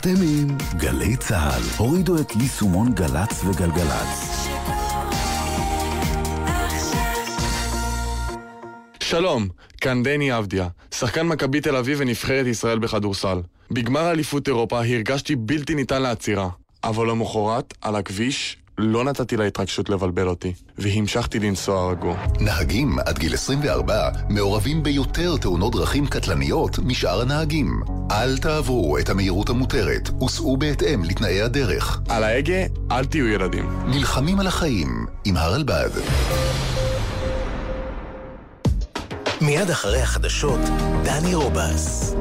אתם 0.07 0.23
עם 0.23 0.59
גלי 0.77 1.17
צה"ל. 1.17 1.63
הורידו 1.77 2.21
את 2.21 2.37
יישומון 2.37 2.93
גל"צ 2.95 3.45
וגלגלצ. 3.45 4.47
שלום, 9.03 9.49
כאן 9.81 10.03
דני 10.03 10.39
אבדיה, 10.39 10.69
שחקן 10.95 11.27
מכבי 11.27 11.61
תל 11.61 11.77
אביב 11.77 11.99
ונבחרת 12.01 12.47
ישראל 12.47 12.79
בכדורסל. 12.79 13.39
בגמר 13.71 14.11
אליפות 14.11 14.49
אירופה 14.49 14.79
הרגשתי 14.79 15.37
בלתי 15.37 15.75
ניתן 15.75 16.03
לעצירה, 16.03 16.49
אבל 16.85 17.11
למחרת, 17.11 17.75
על 17.83 17.97
הכביש, 17.97 18.57
לא 18.79 19.05
נתתי 19.05 19.37
להתרגשות 19.37 19.89
לבלבל 19.89 20.29
אותי, 20.29 20.53
והמשכתי 20.79 21.39
לנסוע 21.41 21.91
רגוע. 21.91 22.17
נהגים 22.41 22.99
עד 23.07 23.19
גיל 23.19 23.35
24 23.35 24.09
מעורבים 24.29 24.83
ביותר 24.83 25.37
תאונות 25.37 25.73
דרכים 25.73 26.07
קטלניות 26.07 26.79
משאר 26.79 27.21
הנהגים. 27.21 27.83
אל 28.11 28.39
תעברו 28.39 28.99
את 28.99 29.09
המהירות 29.09 29.49
המותרת 29.49 30.23
וסעו 30.23 30.57
בהתאם 30.57 31.05
לתנאי 31.05 31.43
הדרך. 31.43 32.01
על 32.09 32.25
ההגה, 32.25 32.65
אל 32.91 33.05
תהיו 33.05 33.27
ילדים. 33.27 33.81
נלחמים 33.87 34.41
על 34.41 34.47
החיים 34.47 35.07
עם 35.25 35.37
הרלב"ד. 35.37 35.91
מיד 39.41 39.71
אחרי 39.71 40.01
החדשות, 40.01 40.61
דני 41.05 41.35
רובס. 41.35 42.15